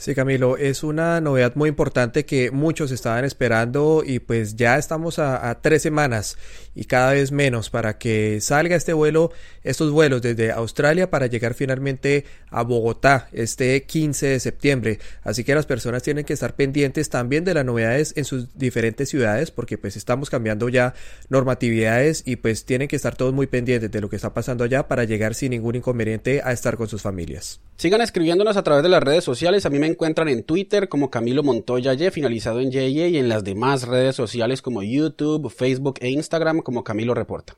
Sí, 0.00 0.14
Camilo, 0.14 0.56
es 0.56 0.82
una 0.82 1.20
novedad 1.20 1.56
muy 1.56 1.68
importante 1.68 2.24
que 2.24 2.50
muchos 2.50 2.90
estaban 2.90 3.26
esperando 3.26 4.02
y 4.02 4.18
pues 4.18 4.56
ya 4.56 4.78
estamos 4.78 5.18
a, 5.18 5.60
tres 5.60 5.82
semanas 5.82 6.38
y 6.74 6.86
cada 6.86 7.12
vez 7.12 7.32
menos 7.32 7.68
para 7.68 7.98
que 7.98 8.40
salga 8.40 8.76
este 8.76 8.94
vuelo, 8.94 9.30
estos 9.62 9.90
vuelos 9.90 10.22
desde 10.22 10.52
Australia 10.52 11.10
para 11.10 11.26
llegar 11.26 11.52
finalmente 11.52 12.24
a 12.48 12.62
Bogotá 12.62 13.28
este 13.32 13.82
15 13.82 14.26
de 14.28 14.40
septiembre. 14.40 15.00
Así 15.22 15.44
que 15.44 15.54
las 15.54 15.66
personas 15.66 16.02
tienen 16.02 16.24
que 16.24 16.32
estar 16.32 16.54
pendientes 16.54 17.10
también 17.10 17.44
de 17.44 17.52
las 17.52 17.66
novedades 17.66 18.14
en 18.16 18.24
sus 18.24 18.56
diferentes 18.56 19.10
ciudades 19.10 19.50
porque 19.50 19.76
pues 19.76 19.98
estamos 19.98 20.30
cambiando 20.30 20.70
ya 20.70 20.94
normatividades 21.28 22.22
y 22.24 22.36
pues 22.36 22.64
tienen 22.64 22.88
que 22.88 22.96
estar 22.96 23.16
todos 23.16 23.34
muy 23.34 23.48
pendientes 23.48 23.90
de 23.90 24.00
lo 24.00 24.08
que 24.08 24.16
está 24.16 24.32
pasando 24.32 24.64
allá 24.64 24.88
para 24.88 25.04
llegar 25.04 25.34
sin 25.34 25.50
ningún 25.50 25.74
inconveniente 25.74 26.40
a 26.42 26.52
estar 26.52 26.78
con 26.78 26.88
sus 26.88 27.02
familias. 27.02 27.60
Sigan 27.76 28.00
escribiéndonos 28.00 28.56
a 28.56 28.62
través 28.62 28.82
de 28.82 28.90
las 28.90 29.02
redes 29.02 29.24
sociales. 29.24 29.64
A 29.64 29.70
mí 29.70 29.78
me 29.78 29.89
encuentran 29.90 30.28
en 30.28 30.42
Twitter 30.44 30.88
como 30.88 31.10
Camilo 31.10 31.42
Montoya 31.42 31.94
Y, 31.94 32.10
finalizado 32.10 32.60
en 32.60 32.70
YY, 32.70 33.06
y 33.06 33.18
en 33.18 33.28
las 33.28 33.44
demás 33.44 33.86
redes 33.86 34.16
sociales 34.16 34.62
como 34.62 34.82
YouTube, 34.82 35.50
Facebook 35.50 35.96
e 36.00 36.10
Instagram 36.10 36.60
como 36.60 36.84
Camilo 36.84 37.14
Reporta. 37.14 37.56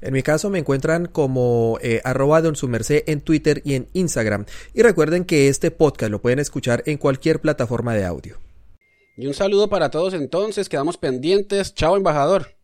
En 0.00 0.12
mi 0.12 0.22
caso 0.22 0.50
me 0.50 0.58
encuentran 0.58 1.06
como 1.06 1.78
eh, 1.82 2.00
arroba 2.04 2.42
don 2.42 2.54
en 3.06 3.20
Twitter 3.22 3.62
y 3.64 3.74
en 3.74 3.88
Instagram. 3.94 4.44
Y 4.74 4.82
recuerden 4.82 5.24
que 5.24 5.48
este 5.48 5.70
podcast 5.70 6.10
lo 6.10 6.20
pueden 6.20 6.38
escuchar 6.38 6.82
en 6.86 6.98
cualquier 6.98 7.40
plataforma 7.40 7.94
de 7.94 8.04
audio. 8.04 8.38
Y 9.16 9.26
un 9.26 9.34
saludo 9.34 9.68
para 9.68 9.90
todos 9.90 10.12
entonces, 10.12 10.68
quedamos 10.68 10.98
pendientes. 10.98 11.74
Chao, 11.74 11.96
embajador. 11.96 12.56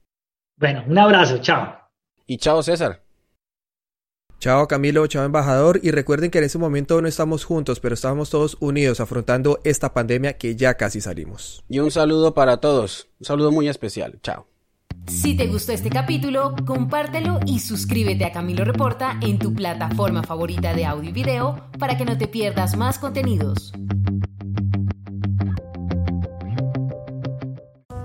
Bueno, 0.59 0.85
un 0.87 0.98
abrazo, 0.98 1.38
chao. 1.38 1.78
Y 2.26 2.37
chao, 2.37 2.62
César. 2.62 3.02
Chao 4.42 4.66
Camilo, 4.66 5.07
chao 5.07 5.24
embajador 5.24 5.78
y 5.85 5.92
recuerden 5.92 6.33
que 6.33 6.38
en 6.38 6.44
este 6.44 6.59
momento 6.59 7.00
no 7.00 7.07
estamos 7.07 7.44
juntos, 7.44 7.78
pero 7.78 7.94
estamos 7.94 8.28
todos 8.28 8.57
unidos 8.59 8.98
afrontando 8.98 9.61
esta 9.62 9.94
pandemia 9.94 10.33
que 10.33 10.57
ya 10.57 10.74
casi 10.74 11.00
salimos. 11.00 11.62
Y 11.68 11.78
un 11.78 11.92
saludo 11.92 12.35
para 12.35 12.57
todos, 12.57 13.07
un 13.20 13.26
saludo 13.26 13.52
muy 13.52 13.68
especial, 13.68 14.18
chao. 14.20 14.48
Si 15.07 15.37
te 15.37 15.46
gustó 15.46 15.70
este 15.70 15.90
capítulo, 15.90 16.57
compártelo 16.66 17.38
y 17.46 17.61
suscríbete 17.61 18.24
a 18.24 18.33
Camilo 18.33 18.64
Reporta 18.64 19.16
en 19.22 19.38
tu 19.38 19.55
plataforma 19.55 20.24
favorita 20.24 20.74
de 20.74 20.87
audio 20.87 21.11
y 21.11 21.12
video 21.12 21.68
para 21.78 21.96
que 21.96 22.05
no 22.05 22.18
te 22.18 22.26
pierdas 22.26 22.76
más 22.76 22.98
contenidos. 22.98 23.72